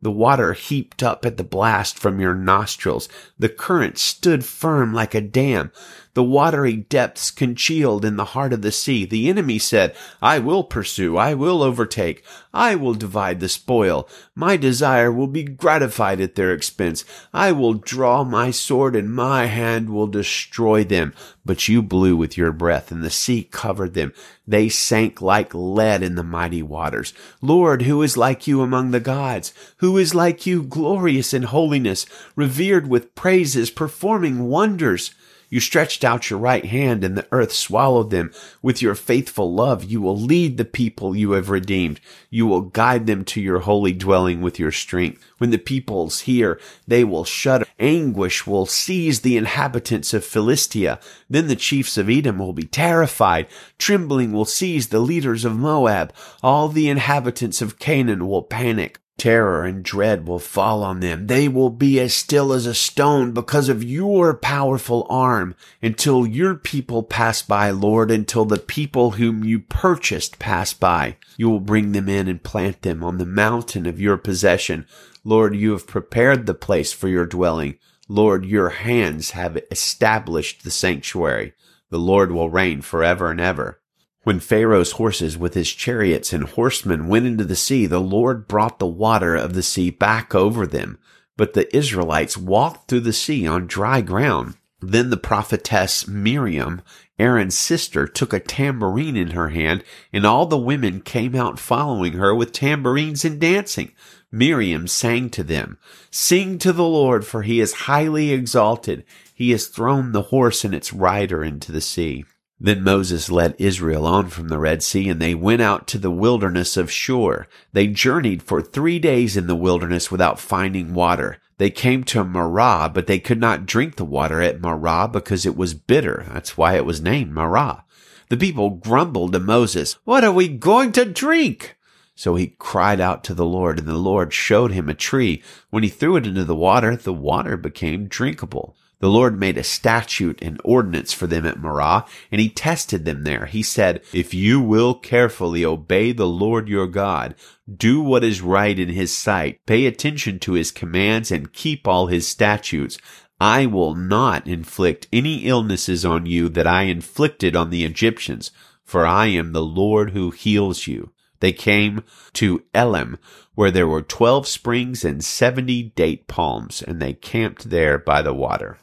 The 0.00 0.10
water 0.12 0.52
heaped 0.52 1.02
up 1.02 1.24
at 1.24 1.36
the 1.36 1.44
blast 1.44 1.98
from 1.98 2.20
your 2.20 2.34
nostrils. 2.34 3.08
The 3.38 3.48
current 3.48 3.98
stood 3.98 4.44
firm 4.44 4.94
like 4.94 5.14
a 5.14 5.20
dam. 5.20 5.72
The 6.18 6.24
watery 6.24 6.74
depths 6.74 7.30
congealed 7.30 8.04
in 8.04 8.16
the 8.16 8.34
heart 8.34 8.52
of 8.52 8.62
the 8.62 8.72
sea. 8.72 9.04
The 9.04 9.28
enemy 9.28 9.60
said, 9.60 9.94
I 10.20 10.40
will 10.40 10.64
pursue, 10.64 11.16
I 11.16 11.34
will 11.34 11.62
overtake, 11.62 12.24
I 12.52 12.74
will 12.74 12.94
divide 12.94 13.38
the 13.38 13.48
spoil. 13.48 14.08
My 14.34 14.56
desire 14.56 15.12
will 15.12 15.28
be 15.28 15.44
gratified 15.44 16.20
at 16.20 16.34
their 16.34 16.52
expense. 16.52 17.04
I 17.32 17.52
will 17.52 17.74
draw 17.74 18.24
my 18.24 18.50
sword 18.50 18.96
and 18.96 19.14
my 19.14 19.46
hand 19.46 19.90
will 19.90 20.08
destroy 20.08 20.82
them. 20.82 21.14
But 21.44 21.68
you 21.68 21.82
blew 21.82 22.16
with 22.16 22.36
your 22.36 22.50
breath 22.50 22.90
and 22.90 23.04
the 23.04 23.10
sea 23.10 23.44
covered 23.44 23.94
them. 23.94 24.12
They 24.44 24.68
sank 24.68 25.22
like 25.22 25.54
lead 25.54 26.02
in 26.02 26.16
the 26.16 26.24
mighty 26.24 26.64
waters. 26.64 27.14
Lord, 27.40 27.82
who 27.82 28.02
is 28.02 28.16
like 28.16 28.48
you 28.48 28.60
among 28.60 28.90
the 28.90 28.98
gods? 28.98 29.54
Who 29.76 29.96
is 29.96 30.16
like 30.16 30.46
you, 30.46 30.64
glorious 30.64 31.32
in 31.32 31.44
holiness, 31.44 32.06
revered 32.34 32.88
with 32.88 33.14
praises, 33.14 33.70
performing 33.70 34.48
wonders? 34.48 35.14
You 35.50 35.60
stretched 35.60 36.04
out 36.04 36.28
your 36.28 36.38
right 36.38 36.64
hand 36.64 37.02
and 37.04 37.16
the 37.16 37.26
earth 37.32 37.52
swallowed 37.52 38.10
them. 38.10 38.32
With 38.60 38.82
your 38.82 38.94
faithful 38.94 39.52
love, 39.52 39.84
you 39.84 40.00
will 40.00 40.16
lead 40.16 40.56
the 40.56 40.64
people 40.64 41.16
you 41.16 41.32
have 41.32 41.48
redeemed. 41.48 42.00
You 42.28 42.46
will 42.46 42.60
guide 42.62 43.06
them 43.06 43.24
to 43.26 43.40
your 43.40 43.60
holy 43.60 43.92
dwelling 43.92 44.42
with 44.42 44.58
your 44.58 44.72
strength. 44.72 45.24
When 45.38 45.50
the 45.50 45.58
peoples 45.58 46.20
hear, 46.20 46.60
they 46.86 47.04
will 47.04 47.24
shudder. 47.24 47.64
Anguish 47.78 48.46
will 48.46 48.66
seize 48.66 49.20
the 49.20 49.36
inhabitants 49.36 50.12
of 50.12 50.24
Philistia. 50.24 51.00
Then 51.30 51.48
the 51.48 51.56
chiefs 51.56 51.96
of 51.96 52.10
Edom 52.10 52.38
will 52.38 52.52
be 52.52 52.64
terrified. 52.64 53.46
Trembling 53.78 54.32
will 54.32 54.44
seize 54.44 54.88
the 54.88 55.00
leaders 55.00 55.44
of 55.44 55.56
Moab. 55.56 56.12
All 56.42 56.68
the 56.68 56.88
inhabitants 56.88 57.62
of 57.62 57.78
Canaan 57.78 58.28
will 58.28 58.42
panic. 58.42 59.00
Terror 59.18 59.64
and 59.64 59.82
dread 59.82 60.28
will 60.28 60.38
fall 60.38 60.84
on 60.84 61.00
them. 61.00 61.26
They 61.26 61.48
will 61.48 61.70
be 61.70 61.98
as 61.98 62.14
still 62.14 62.52
as 62.52 62.66
a 62.66 62.74
stone 62.74 63.32
because 63.32 63.68
of 63.68 63.82
your 63.82 64.32
powerful 64.32 65.06
arm 65.10 65.56
until 65.82 66.24
your 66.24 66.54
people 66.54 67.02
pass 67.02 67.42
by, 67.42 67.70
Lord, 67.70 68.12
until 68.12 68.44
the 68.44 68.58
people 68.58 69.12
whom 69.12 69.42
you 69.42 69.58
purchased 69.58 70.38
pass 70.38 70.72
by. 70.72 71.16
You 71.36 71.50
will 71.50 71.60
bring 71.60 71.90
them 71.90 72.08
in 72.08 72.28
and 72.28 72.42
plant 72.42 72.82
them 72.82 73.02
on 73.02 73.18
the 73.18 73.26
mountain 73.26 73.86
of 73.86 74.00
your 74.00 74.16
possession. 74.16 74.86
Lord, 75.24 75.56
you 75.56 75.72
have 75.72 75.88
prepared 75.88 76.46
the 76.46 76.54
place 76.54 76.92
for 76.92 77.08
your 77.08 77.26
dwelling. 77.26 77.76
Lord, 78.08 78.46
your 78.46 78.68
hands 78.68 79.32
have 79.32 79.58
established 79.70 80.62
the 80.62 80.70
sanctuary. 80.70 81.54
The 81.90 81.98
Lord 81.98 82.30
will 82.30 82.50
reign 82.50 82.82
forever 82.82 83.30
and 83.32 83.40
ever. 83.40 83.80
When 84.28 84.40
Pharaoh's 84.40 84.92
horses 84.92 85.38
with 85.38 85.54
his 85.54 85.72
chariots 85.72 86.34
and 86.34 86.44
horsemen 86.44 87.08
went 87.08 87.24
into 87.24 87.44
the 87.44 87.56
sea, 87.56 87.86
the 87.86 87.98
Lord 87.98 88.46
brought 88.46 88.78
the 88.78 88.86
water 88.86 89.34
of 89.34 89.54
the 89.54 89.62
sea 89.62 89.88
back 89.88 90.34
over 90.34 90.66
them. 90.66 90.98
But 91.38 91.54
the 91.54 91.74
Israelites 91.74 92.36
walked 92.36 92.88
through 92.90 93.00
the 93.00 93.14
sea 93.14 93.46
on 93.46 93.66
dry 93.66 94.02
ground. 94.02 94.58
Then 94.82 95.08
the 95.08 95.16
prophetess 95.16 96.06
Miriam, 96.06 96.82
Aaron's 97.18 97.56
sister, 97.56 98.06
took 98.06 98.34
a 98.34 98.38
tambourine 98.38 99.16
in 99.16 99.30
her 99.30 99.48
hand, 99.48 99.82
and 100.12 100.26
all 100.26 100.44
the 100.44 100.58
women 100.58 101.00
came 101.00 101.34
out 101.34 101.58
following 101.58 102.12
her 102.12 102.34
with 102.34 102.52
tambourines 102.52 103.24
and 103.24 103.40
dancing. 103.40 103.92
Miriam 104.30 104.86
sang 104.88 105.30
to 105.30 105.42
them, 105.42 105.78
Sing 106.10 106.58
to 106.58 106.74
the 106.74 106.84
Lord, 106.84 107.24
for 107.24 107.44
he 107.44 107.60
is 107.60 107.72
highly 107.88 108.32
exalted. 108.32 109.06
He 109.32 109.52
has 109.52 109.68
thrown 109.68 110.12
the 110.12 110.24
horse 110.24 110.66
and 110.66 110.74
its 110.74 110.92
rider 110.92 111.42
into 111.42 111.72
the 111.72 111.80
sea. 111.80 112.26
Then 112.60 112.82
Moses 112.82 113.30
led 113.30 113.54
Israel 113.58 114.04
on 114.04 114.28
from 114.28 114.48
the 114.48 114.58
Red 114.58 114.82
Sea, 114.82 115.08
and 115.08 115.20
they 115.20 115.34
went 115.34 115.62
out 115.62 115.86
to 115.88 115.98
the 115.98 116.10
wilderness 116.10 116.76
of 116.76 116.90
Shur. 116.90 117.46
They 117.72 117.86
journeyed 117.86 118.42
for 118.42 118.60
three 118.60 118.98
days 118.98 119.36
in 119.36 119.46
the 119.46 119.54
wilderness 119.54 120.10
without 120.10 120.40
finding 120.40 120.92
water. 120.92 121.38
They 121.58 121.70
came 121.70 122.02
to 122.04 122.24
Marah, 122.24 122.90
but 122.92 123.06
they 123.06 123.20
could 123.20 123.40
not 123.40 123.66
drink 123.66 123.96
the 123.96 124.04
water 124.04 124.40
at 124.40 124.60
Marah 124.60 125.08
because 125.08 125.46
it 125.46 125.56
was 125.56 125.74
bitter. 125.74 126.26
That's 126.32 126.56
why 126.56 126.74
it 126.74 126.84
was 126.84 127.00
named 127.00 127.32
Marah. 127.32 127.84
The 128.28 128.36
people 128.36 128.70
grumbled 128.70 129.32
to 129.32 129.40
Moses, 129.40 129.96
What 130.04 130.24
are 130.24 130.32
we 130.32 130.48
going 130.48 130.92
to 130.92 131.04
drink? 131.04 131.76
So 132.14 132.34
he 132.34 132.48
cried 132.58 133.00
out 133.00 133.22
to 133.24 133.34
the 133.34 133.44
Lord, 133.44 133.78
and 133.78 133.86
the 133.86 133.94
Lord 133.96 134.32
showed 134.32 134.72
him 134.72 134.88
a 134.88 134.94
tree. 134.94 135.42
When 135.70 135.84
he 135.84 135.88
threw 135.88 136.16
it 136.16 136.26
into 136.26 136.44
the 136.44 136.56
water, 136.56 136.96
the 136.96 137.12
water 137.12 137.56
became 137.56 138.08
drinkable. 138.08 138.76
The 139.00 139.08
Lord 139.08 139.38
made 139.38 139.56
a 139.56 139.62
statute 139.62 140.40
and 140.42 140.60
ordinance 140.64 141.12
for 141.12 141.28
them 141.28 141.46
at 141.46 141.60
Marah, 141.60 142.04
and 142.32 142.40
he 142.40 142.48
tested 142.48 143.04
them 143.04 143.22
there. 143.22 143.46
He 143.46 143.62
said, 143.62 144.02
If 144.12 144.34
you 144.34 144.60
will 144.60 144.94
carefully 144.94 145.64
obey 145.64 146.10
the 146.10 146.26
Lord 146.26 146.68
your 146.68 146.88
God, 146.88 147.36
do 147.72 148.00
what 148.00 148.24
is 148.24 148.42
right 148.42 148.76
in 148.76 148.88
his 148.88 149.16
sight, 149.16 149.60
pay 149.66 149.86
attention 149.86 150.40
to 150.40 150.54
his 150.54 150.72
commands, 150.72 151.30
and 151.30 151.52
keep 151.52 151.86
all 151.86 152.08
his 152.08 152.26
statutes, 152.26 152.98
I 153.40 153.66
will 153.66 153.94
not 153.94 154.48
inflict 154.48 155.06
any 155.12 155.46
illnesses 155.46 156.04
on 156.04 156.26
you 156.26 156.48
that 156.48 156.66
I 156.66 156.82
inflicted 156.82 157.54
on 157.54 157.70
the 157.70 157.84
Egyptians, 157.84 158.50
for 158.82 159.06
I 159.06 159.26
am 159.26 159.52
the 159.52 159.62
Lord 159.62 160.10
who 160.10 160.30
heals 160.30 160.88
you. 160.88 161.12
They 161.38 161.52
came 161.52 162.02
to 162.32 162.64
Elim, 162.74 163.16
where 163.54 163.70
there 163.70 163.86
were 163.86 164.02
twelve 164.02 164.48
springs 164.48 165.04
and 165.04 165.24
seventy 165.24 165.84
date 165.84 166.26
palms, 166.26 166.82
and 166.82 167.00
they 167.00 167.12
camped 167.12 167.70
there 167.70 167.96
by 167.96 168.22
the 168.22 168.34
water. 168.34 168.78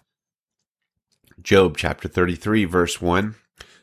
Job 1.46 1.78
chapter 1.78 2.08
33 2.08 2.66
verse 2.66 3.00
1. 3.00 3.36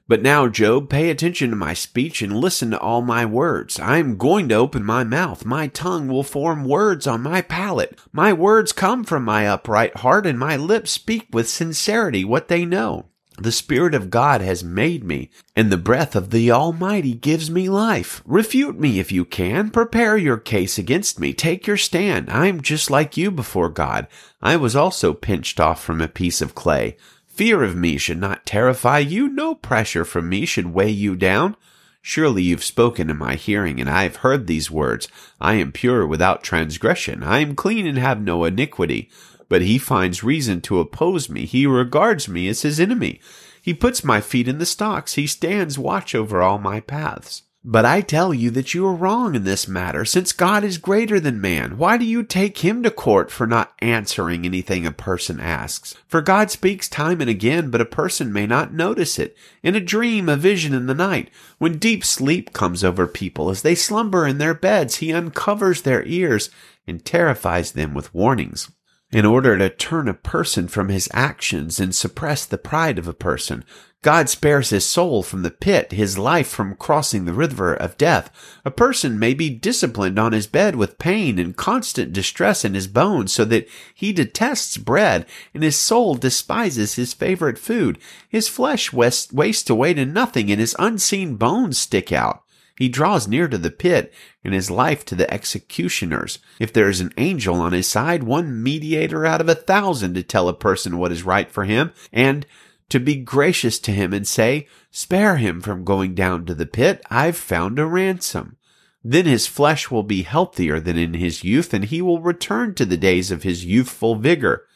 But 0.08 0.20
now, 0.20 0.48
Job, 0.48 0.90
pay 0.90 1.10
attention 1.10 1.50
to 1.50 1.56
my 1.56 1.74
speech 1.74 2.20
and 2.20 2.36
listen 2.36 2.72
to 2.72 2.80
all 2.80 3.02
my 3.02 3.24
words. 3.24 3.78
I 3.78 3.98
am 3.98 4.16
going 4.16 4.48
to 4.48 4.56
open 4.56 4.84
my 4.84 5.04
mouth. 5.04 5.44
My 5.44 5.68
tongue 5.68 6.08
will 6.08 6.24
form 6.24 6.64
words 6.64 7.06
on 7.06 7.22
my 7.22 7.40
palate. 7.40 7.96
My 8.10 8.32
words 8.32 8.72
come 8.72 9.04
from 9.04 9.24
my 9.24 9.46
upright 9.46 9.98
heart, 9.98 10.26
and 10.26 10.40
my 10.40 10.56
lips 10.56 10.90
speak 10.90 11.28
with 11.30 11.48
sincerity 11.48 12.24
what 12.24 12.48
they 12.48 12.64
know. 12.64 13.06
The 13.38 13.52
Spirit 13.52 13.94
of 13.94 14.10
God 14.10 14.40
has 14.40 14.64
made 14.64 15.04
me, 15.04 15.30
and 15.54 15.70
the 15.70 15.76
breath 15.76 16.16
of 16.16 16.30
the 16.30 16.50
Almighty 16.50 17.14
gives 17.14 17.48
me 17.48 17.68
life. 17.68 18.22
Refute 18.26 18.78
me 18.78 18.98
if 18.98 19.12
you 19.12 19.24
can. 19.24 19.70
Prepare 19.70 20.16
your 20.16 20.36
case 20.36 20.78
against 20.78 21.20
me. 21.20 21.32
Take 21.32 21.68
your 21.68 21.76
stand. 21.76 22.28
I 22.28 22.48
am 22.48 22.60
just 22.60 22.90
like 22.90 23.16
you 23.16 23.30
before 23.30 23.68
God. 23.68 24.08
I 24.42 24.56
was 24.56 24.74
also 24.74 25.14
pinched 25.14 25.60
off 25.60 25.80
from 25.80 26.00
a 26.00 26.08
piece 26.08 26.42
of 26.42 26.56
clay. 26.56 26.96
Fear 27.32 27.62
of 27.62 27.74
me 27.74 27.96
should 27.96 28.18
not 28.18 28.44
terrify 28.44 28.98
you. 28.98 29.26
No 29.26 29.54
pressure 29.54 30.04
from 30.04 30.28
me 30.28 30.44
should 30.44 30.74
weigh 30.74 30.90
you 30.90 31.16
down. 31.16 31.56
Surely 32.02 32.42
you've 32.42 32.64
spoken 32.64 33.08
in 33.08 33.16
my 33.16 33.36
hearing, 33.36 33.80
and 33.80 33.88
I 33.88 34.02
have 34.02 34.16
heard 34.16 34.46
these 34.46 34.70
words. 34.70 35.08
I 35.40 35.54
am 35.54 35.72
pure 35.72 36.06
without 36.06 36.42
transgression. 36.42 37.22
I 37.22 37.38
am 37.38 37.56
clean 37.56 37.86
and 37.86 37.96
have 37.96 38.20
no 38.20 38.44
iniquity. 38.44 39.08
But 39.48 39.62
he 39.62 39.78
finds 39.78 40.22
reason 40.22 40.60
to 40.62 40.80
oppose 40.80 41.30
me. 41.30 41.46
He 41.46 41.66
regards 41.66 42.28
me 42.28 42.48
as 42.48 42.62
his 42.62 42.78
enemy. 42.78 43.20
He 43.62 43.72
puts 43.72 44.04
my 44.04 44.20
feet 44.20 44.48
in 44.48 44.58
the 44.58 44.66
stocks. 44.66 45.14
He 45.14 45.26
stands 45.26 45.78
watch 45.78 46.14
over 46.14 46.42
all 46.42 46.58
my 46.58 46.80
paths. 46.80 47.42
But 47.64 47.84
I 47.84 48.00
tell 48.00 48.34
you 48.34 48.50
that 48.50 48.74
you 48.74 48.84
are 48.88 48.94
wrong 48.94 49.36
in 49.36 49.44
this 49.44 49.68
matter, 49.68 50.04
since 50.04 50.32
God 50.32 50.64
is 50.64 50.78
greater 50.78 51.20
than 51.20 51.40
man. 51.40 51.78
Why 51.78 51.96
do 51.96 52.04
you 52.04 52.24
take 52.24 52.58
him 52.58 52.82
to 52.82 52.90
court 52.90 53.30
for 53.30 53.46
not 53.46 53.72
answering 53.78 54.44
anything 54.44 54.84
a 54.84 54.90
person 54.90 55.38
asks? 55.38 55.94
For 56.08 56.20
God 56.20 56.50
speaks 56.50 56.88
time 56.88 57.20
and 57.20 57.30
again, 57.30 57.70
but 57.70 57.80
a 57.80 57.84
person 57.84 58.32
may 58.32 58.48
not 58.48 58.74
notice 58.74 59.16
it. 59.16 59.36
In 59.62 59.76
a 59.76 59.80
dream, 59.80 60.28
a 60.28 60.36
vision 60.36 60.74
in 60.74 60.86
the 60.86 60.94
night, 60.94 61.30
when 61.58 61.78
deep 61.78 62.04
sleep 62.04 62.52
comes 62.52 62.82
over 62.82 63.06
people 63.06 63.48
as 63.48 63.62
they 63.62 63.76
slumber 63.76 64.26
in 64.26 64.38
their 64.38 64.54
beds, 64.54 64.96
he 64.96 65.12
uncovers 65.12 65.82
their 65.82 66.04
ears 66.04 66.50
and 66.88 67.04
terrifies 67.04 67.72
them 67.72 67.94
with 67.94 68.12
warnings 68.12 68.72
in 69.12 69.26
order 69.26 69.58
to 69.58 69.68
turn 69.68 70.08
a 70.08 70.14
person 70.14 70.66
from 70.66 70.88
his 70.88 71.08
actions 71.12 71.78
and 71.78 71.94
suppress 71.94 72.46
the 72.46 72.58
pride 72.58 72.98
of 72.98 73.06
a 73.06 73.12
person. 73.12 73.62
God 74.02 74.28
spares 74.28 74.70
his 74.70 74.84
soul 74.84 75.22
from 75.22 75.42
the 75.42 75.50
pit, 75.50 75.92
his 75.92 76.18
life 76.18 76.48
from 76.48 76.74
crossing 76.74 77.24
the 77.24 77.32
river 77.32 77.72
of 77.72 77.96
death. 77.96 78.30
A 78.64 78.70
person 78.70 79.16
may 79.16 79.32
be 79.32 79.48
disciplined 79.48 80.18
on 80.18 80.32
his 80.32 80.48
bed 80.48 80.74
with 80.74 80.98
pain 80.98 81.38
and 81.38 81.56
constant 81.56 82.12
distress 82.12 82.64
in 82.64 82.74
his 82.74 82.88
bones 82.88 83.32
so 83.32 83.44
that 83.44 83.68
he 83.94 84.12
detests 84.12 84.76
bread 84.76 85.24
and 85.54 85.62
his 85.62 85.78
soul 85.78 86.16
despises 86.16 86.96
his 86.96 87.14
favorite 87.14 87.58
food. 87.58 87.96
His 88.28 88.48
flesh 88.48 88.92
wastes 88.92 89.70
away 89.70 89.94
to 89.94 90.04
nothing 90.04 90.50
and 90.50 90.58
his 90.58 90.74
unseen 90.80 91.36
bones 91.36 91.78
stick 91.78 92.10
out. 92.10 92.42
He 92.76 92.88
draws 92.88 93.28
near 93.28 93.46
to 93.46 93.58
the 93.58 93.70
pit 93.70 94.12
and 94.42 94.52
his 94.52 94.68
life 94.70 95.04
to 95.04 95.14
the 95.14 95.32
executioners. 95.32 96.40
If 96.58 96.72
there 96.72 96.88
is 96.88 97.00
an 97.00 97.12
angel 97.16 97.56
on 97.56 97.72
his 97.72 97.86
side, 97.86 98.24
one 98.24 98.60
mediator 98.60 99.24
out 99.24 99.40
of 99.40 99.48
a 99.48 99.54
thousand 99.54 100.14
to 100.14 100.24
tell 100.24 100.48
a 100.48 100.54
person 100.54 100.98
what 100.98 101.12
is 101.12 101.22
right 101.22 101.48
for 101.48 101.64
him, 101.64 101.92
and 102.12 102.44
to 102.92 103.00
be 103.00 103.16
gracious 103.16 103.78
to 103.78 103.90
him 103.90 104.12
and 104.12 104.28
say, 104.28 104.68
Spare 104.90 105.38
him 105.38 105.62
from 105.62 105.82
going 105.82 106.14
down 106.14 106.44
to 106.44 106.54
the 106.54 106.66
pit. 106.66 107.02
I've 107.08 107.38
found 107.38 107.78
a 107.78 107.86
ransom. 107.86 108.58
Then 109.02 109.24
his 109.24 109.46
flesh 109.46 109.90
will 109.90 110.02
be 110.02 110.24
healthier 110.24 110.78
than 110.78 110.98
in 110.98 111.14
his 111.14 111.42
youth, 111.42 111.72
and 111.72 111.86
he 111.86 112.02
will 112.02 112.20
return 112.20 112.74
to 112.74 112.84
the 112.84 112.98
days 112.98 113.30
of 113.30 113.44
his 113.44 113.64
youthful 113.64 114.16
vigor. 114.16 114.66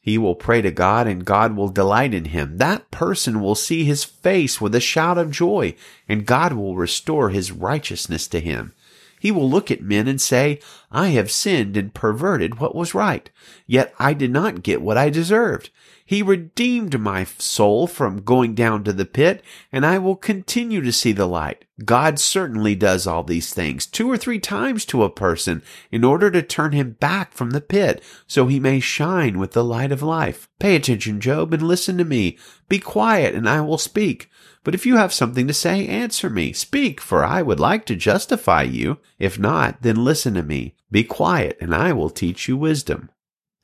He 0.00 0.16
will 0.18 0.36
pray 0.36 0.62
to 0.62 0.70
God, 0.70 1.08
and 1.08 1.24
God 1.24 1.56
will 1.56 1.68
delight 1.68 2.14
in 2.14 2.26
him. 2.26 2.58
That 2.58 2.92
person 2.92 3.40
will 3.40 3.56
see 3.56 3.82
his 3.82 4.04
face 4.04 4.60
with 4.60 4.76
a 4.76 4.80
shout 4.80 5.18
of 5.18 5.32
joy, 5.32 5.74
and 6.08 6.26
God 6.26 6.52
will 6.52 6.76
restore 6.76 7.30
his 7.30 7.50
righteousness 7.50 8.28
to 8.28 8.38
him. 8.38 8.72
He 9.18 9.32
will 9.32 9.50
look 9.50 9.72
at 9.72 9.82
men 9.82 10.06
and 10.06 10.20
say, 10.20 10.60
I 10.92 11.08
have 11.08 11.30
sinned 11.32 11.76
and 11.76 11.92
perverted 11.92 12.60
what 12.60 12.76
was 12.76 12.94
right, 12.94 13.28
yet 13.66 13.92
I 13.98 14.14
did 14.14 14.30
not 14.30 14.62
get 14.62 14.80
what 14.80 14.96
I 14.96 15.10
deserved. 15.10 15.70
He 16.06 16.22
redeemed 16.22 17.00
my 17.00 17.24
soul 17.24 17.86
from 17.86 18.22
going 18.22 18.54
down 18.54 18.84
to 18.84 18.92
the 18.92 19.06
pit, 19.06 19.42
and 19.72 19.86
I 19.86 19.96
will 19.96 20.16
continue 20.16 20.82
to 20.82 20.92
see 20.92 21.12
the 21.12 21.26
light. 21.26 21.64
God 21.82 22.18
certainly 22.18 22.74
does 22.74 23.06
all 23.06 23.22
these 23.22 23.54
things 23.54 23.86
two 23.86 24.10
or 24.10 24.18
three 24.18 24.38
times 24.38 24.84
to 24.86 25.02
a 25.02 25.10
person 25.10 25.62
in 25.90 26.04
order 26.04 26.30
to 26.30 26.42
turn 26.42 26.72
him 26.72 26.92
back 27.00 27.32
from 27.32 27.50
the 27.50 27.60
pit 27.60 28.02
so 28.26 28.46
he 28.46 28.60
may 28.60 28.80
shine 28.80 29.38
with 29.38 29.52
the 29.52 29.64
light 29.64 29.90
of 29.90 30.02
life. 30.02 30.48
Pay 30.60 30.76
attention, 30.76 31.20
Job, 31.20 31.54
and 31.54 31.62
listen 31.62 31.96
to 31.98 32.04
me. 32.04 32.38
Be 32.68 32.78
quiet 32.78 33.34
and 33.34 33.48
I 33.48 33.62
will 33.62 33.78
speak. 33.78 34.30
But 34.62 34.74
if 34.74 34.86
you 34.86 34.96
have 34.96 35.12
something 35.12 35.48
to 35.48 35.54
say, 35.54 35.86
answer 35.88 36.30
me. 36.30 36.52
Speak, 36.52 37.00
for 37.00 37.24
I 37.24 37.42
would 37.42 37.60
like 37.60 37.86
to 37.86 37.96
justify 37.96 38.62
you. 38.62 38.98
If 39.18 39.38
not, 39.38 39.82
then 39.82 40.04
listen 40.04 40.34
to 40.34 40.42
me. 40.42 40.76
Be 40.90 41.02
quiet 41.02 41.56
and 41.60 41.74
I 41.74 41.92
will 41.92 42.10
teach 42.10 42.46
you 42.46 42.56
wisdom. 42.56 43.10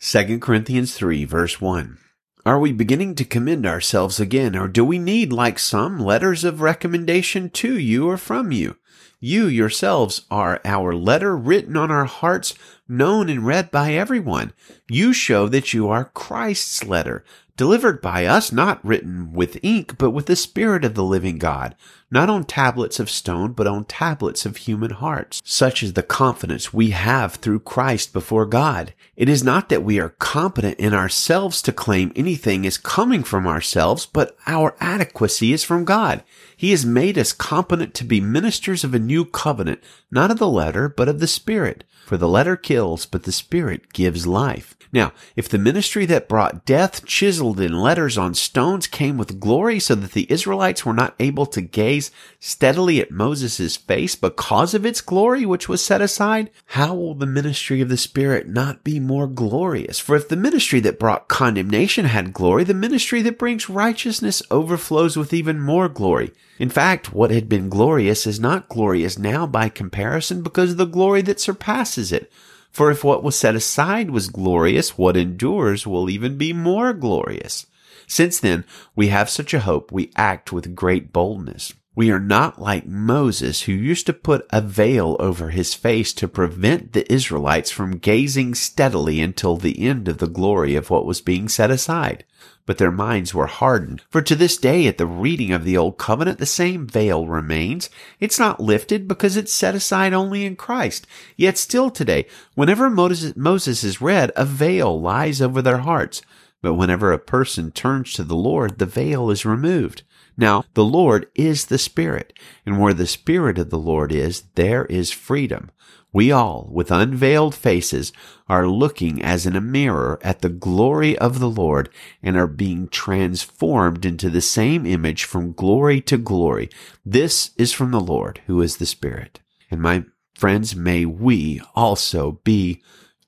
2 0.00 0.40
Corinthians 0.40 0.94
3 0.94 1.24
verse 1.26 1.60
1. 1.60 1.98
Are 2.46 2.58
we 2.58 2.72
beginning 2.72 3.16
to 3.16 3.24
commend 3.26 3.66
ourselves 3.66 4.18
again, 4.18 4.56
or 4.56 4.66
do 4.66 4.82
we 4.82 4.98
need, 4.98 5.30
like 5.30 5.58
some, 5.58 5.98
letters 5.98 6.42
of 6.42 6.62
recommendation 6.62 7.50
to 7.50 7.78
you 7.78 8.08
or 8.08 8.16
from 8.16 8.50
you? 8.50 8.76
You 9.20 9.46
yourselves 9.46 10.24
are 10.30 10.58
our 10.64 10.94
letter 10.94 11.36
written 11.36 11.76
on 11.76 11.90
our 11.90 12.06
hearts, 12.06 12.54
known 12.88 13.28
and 13.28 13.44
read 13.44 13.70
by 13.70 13.92
everyone. 13.92 14.54
You 14.88 15.12
show 15.12 15.48
that 15.48 15.74
you 15.74 15.90
are 15.90 16.06
Christ's 16.14 16.82
letter, 16.82 17.22
delivered 17.58 18.00
by 18.00 18.24
us, 18.24 18.50
not 18.50 18.82
written 18.82 19.34
with 19.34 19.62
ink, 19.62 19.98
but 19.98 20.12
with 20.12 20.24
the 20.24 20.34
Spirit 20.34 20.82
of 20.82 20.94
the 20.94 21.04
living 21.04 21.36
God, 21.36 21.76
not 22.10 22.28
on 22.28 22.44
tablets 22.44 22.98
of 22.98 23.08
stone, 23.08 23.52
but 23.52 23.66
on 23.66 23.84
tablets 23.84 24.44
of 24.44 24.56
human 24.56 24.90
hearts. 24.90 25.40
Such 25.44 25.82
is 25.82 25.92
the 25.92 26.02
confidence 26.02 26.72
we 26.72 26.90
have 26.90 27.36
through 27.36 27.60
Christ 27.60 28.12
before 28.12 28.46
God. 28.46 28.94
It 29.16 29.28
is 29.28 29.44
not 29.44 29.68
that 29.68 29.84
we 29.84 30.00
are 30.00 30.16
competent 30.18 30.78
in 30.78 30.92
ourselves 30.94 31.62
to 31.62 31.72
claim 31.72 32.12
anything 32.16 32.64
is 32.64 32.78
coming 32.78 33.22
from 33.22 33.46
ourselves, 33.46 34.06
but 34.06 34.36
our 34.46 34.76
adequacy 34.80 35.52
is 35.52 35.62
from 35.62 35.84
God. 35.84 36.24
He 36.56 36.72
has 36.72 36.84
made 36.84 37.16
us 37.16 37.32
competent 37.32 37.94
to 37.94 38.04
be 38.04 38.20
ministers 38.20 38.82
of 38.82 38.94
a 38.94 38.98
new 38.98 39.24
covenant, 39.24 39.82
not 40.10 40.30
of 40.30 40.38
the 40.38 40.48
letter, 40.48 40.88
but 40.88 41.08
of 41.08 41.20
the 41.20 41.26
Spirit. 41.26 41.84
For 42.06 42.16
the 42.16 42.28
letter 42.28 42.56
kills, 42.56 43.06
but 43.06 43.22
the 43.22 43.32
Spirit 43.32 43.92
gives 43.92 44.26
life. 44.26 44.74
Now, 44.92 45.12
if 45.36 45.48
the 45.48 45.58
ministry 45.58 46.04
that 46.06 46.28
brought 46.28 46.64
death 46.64 47.04
chiseled 47.06 47.60
in 47.60 47.78
letters 47.78 48.18
on 48.18 48.34
stones 48.34 48.88
came 48.88 49.16
with 49.16 49.38
glory 49.38 49.78
so 49.78 49.94
that 49.94 50.12
the 50.12 50.26
Israelites 50.30 50.84
were 50.84 50.92
not 50.92 51.14
able 51.20 51.46
to 51.46 51.60
gaze 51.60 51.99
steadily 52.38 53.00
at 53.00 53.10
Moses' 53.10 53.76
face 53.76 54.16
because 54.16 54.72
of 54.72 54.86
its 54.86 55.00
glory 55.00 55.44
which 55.44 55.68
was 55.68 55.84
set 55.84 56.00
aside, 56.00 56.50
how 56.66 56.94
will 56.94 57.14
the 57.14 57.26
ministry 57.26 57.80
of 57.80 57.88
the 57.88 57.96
Spirit 57.96 58.48
not 58.48 58.82
be 58.82 58.98
more 58.98 59.26
glorious? 59.26 59.98
For 59.98 60.16
if 60.16 60.28
the 60.28 60.36
ministry 60.36 60.80
that 60.80 60.98
brought 60.98 61.28
condemnation 61.28 62.06
had 62.06 62.32
glory, 62.32 62.64
the 62.64 62.72
ministry 62.72 63.20
that 63.22 63.38
brings 63.38 63.68
righteousness 63.68 64.42
overflows 64.50 65.16
with 65.16 65.34
even 65.34 65.60
more 65.60 65.88
glory. 65.88 66.32
In 66.58 66.70
fact, 66.70 67.12
what 67.12 67.30
had 67.30 67.48
been 67.48 67.68
glorious 67.68 68.26
is 68.26 68.40
not 68.40 68.68
glorious 68.68 69.18
now 69.18 69.46
by 69.46 69.68
comparison 69.68 70.42
because 70.42 70.72
of 70.72 70.76
the 70.76 70.84
glory 70.86 71.22
that 71.22 71.40
surpasses 71.40 72.12
it. 72.12 72.30
For 72.70 72.90
if 72.90 73.02
what 73.02 73.22
was 73.22 73.36
set 73.36 73.54
aside 73.54 74.10
was 74.10 74.28
glorious, 74.28 74.96
what 74.96 75.16
endures 75.16 75.86
will 75.86 76.08
even 76.08 76.38
be 76.38 76.52
more 76.52 76.92
glorious. 76.92 77.66
Since 78.06 78.40
then, 78.40 78.64
we 78.96 79.08
have 79.08 79.30
such 79.30 79.54
a 79.54 79.60
hope, 79.60 79.92
we 79.92 80.12
act 80.16 80.52
with 80.52 80.74
great 80.74 81.12
boldness. 81.12 81.72
We 81.94 82.10
are 82.10 82.20
not 82.20 82.60
like 82.60 82.86
Moses, 82.86 83.62
who 83.62 83.72
used 83.72 84.06
to 84.06 84.12
put 84.12 84.46
a 84.50 84.60
veil 84.60 85.16
over 85.18 85.50
his 85.50 85.74
face 85.74 86.12
to 86.14 86.28
prevent 86.28 86.92
the 86.92 87.10
Israelites 87.12 87.70
from 87.70 87.98
gazing 87.98 88.54
steadily 88.54 89.20
until 89.20 89.56
the 89.56 89.80
end 89.86 90.08
of 90.08 90.18
the 90.18 90.28
glory 90.28 90.76
of 90.76 90.90
what 90.90 91.06
was 91.06 91.20
being 91.20 91.48
set 91.48 91.70
aside 91.70 92.24
but 92.70 92.78
their 92.78 92.92
minds 92.92 93.34
were 93.34 93.48
hardened. 93.48 94.00
For 94.10 94.22
to 94.22 94.36
this 94.36 94.56
day, 94.56 94.86
at 94.86 94.96
the 94.96 95.04
reading 95.04 95.50
of 95.50 95.64
the 95.64 95.76
Old 95.76 95.98
Covenant, 95.98 96.38
the 96.38 96.46
same 96.46 96.86
veil 96.86 97.26
remains. 97.26 97.90
It's 98.20 98.38
not 98.38 98.60
lifted 98.60 99.08
because 99.08 99.36
it's 99.36 99.52
set 99.52 99.74
aside 99.74 100.12
only 100.12 100.44
in 100.44 100.54
Christ. 100.54 101.04
Yet 101.36 101.58
still 101.58 101.90
today, 101.90 102.26
whenever 102.54 102.88
Moses, 102.88 103.82
is 103.82 104.00
read, 104.00 104.30
a 104.36 104.44
veil 104.44 105.00
lies 105.00 105.42
over 105.42 105.60
their 105.60 105.78
hearts. 105.78 106.22
But 106.62 106.74
whenever 106.74 107.10
a 107.10 107.18
person 107.18 107.72
turns 107.72 108.12
to 108.12 108.22
the 108.22 108.36
Lord, 108.36 108.78
the 108.78 108.86
veil 108.86 109.30
is 109.30 109.44
removed. 109.44 110.04
Now, 110.36 110.64
the 110.74 110.84
Lord 110.84 111.26
is 111.34 111.66
the 111.66 111.78
Spirit, 111.78 112.32
and 112.64 112.80
where 112.80 112.94
the 112.94 113.06
Spirit 113.06 113.58
of 113.58 113.70
the 113.70 113.78
Lord 113.78 114.12
is, 114.12 114.44
there 114.54 114.84
is 114.86 115.10
freedom. 115.10 115.70
We 116.12 116.32
all, 116.32 116.68
with 116.72 116.90
unveiled 116.90 117.54
faces, 117.54 118.12
are 118.48 118.66
looking 118.66 119.22
as 119.22 119.46
in 119.46 119.54
a 119.54 119.60
mirror 119.60 120.18
at 120.22 120.40
the 120.40 120.48
glory 120.48 121.16
of 121.18 121.38
the 121.38 121.48
Lord 121.48 121.88
and 122.20 122.36
are 122.36 122.48
being 122.48 122.88
transformed 122.88 124.04
into 124.04 124.28
the 124.28 124.40
same 124.40 124.86
image 124.86 125.22
from 125.22 125.52
glory 125.52 126.00
to 126.02 126.18
glory. 126.18 126.68
This 127.06 127.50
is 127.56 127.72
from 127.72 127.92
the 127.92 128.00
Lord, 128.00 128.40
who 128.46 128.60
is 128.60 128.78
the 128.78 128.86
Spirit. 128.86 129.38
And 129.70 129.80
my 129.80 130.04
friends, 130.34 130.74
may 130.74 131.06
we 131.06 131.60
also 131.76 132.40
be 132.42 132.82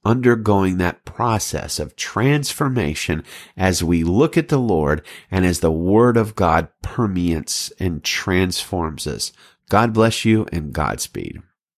undergoing 0.05 0.79
that 0.79 1.05
process 1.05 1.79
of 1.79 1.97
transformation 1.97 3.25
as 3.57 3.85
we 3.85 4.03
look 4.03 4.37
at 4.37 4.49
the 4.49 4.59
Lord 4.59 5.05
and 5.31 5.45
as 5.45 5.61
the 5.61 5.73
Word 5.73 6.17
of 6.17 6.35
God 6.35 6.69
permeates 6.83 7.73
and 7.79 8.03
transforms 8.03 9.07
us. 9.07 9.33
God 9.69 9.93
bless 9.93 10.25
you 10.25 10.47
and 10.53 10.73
Godspeed. 10.73 11.43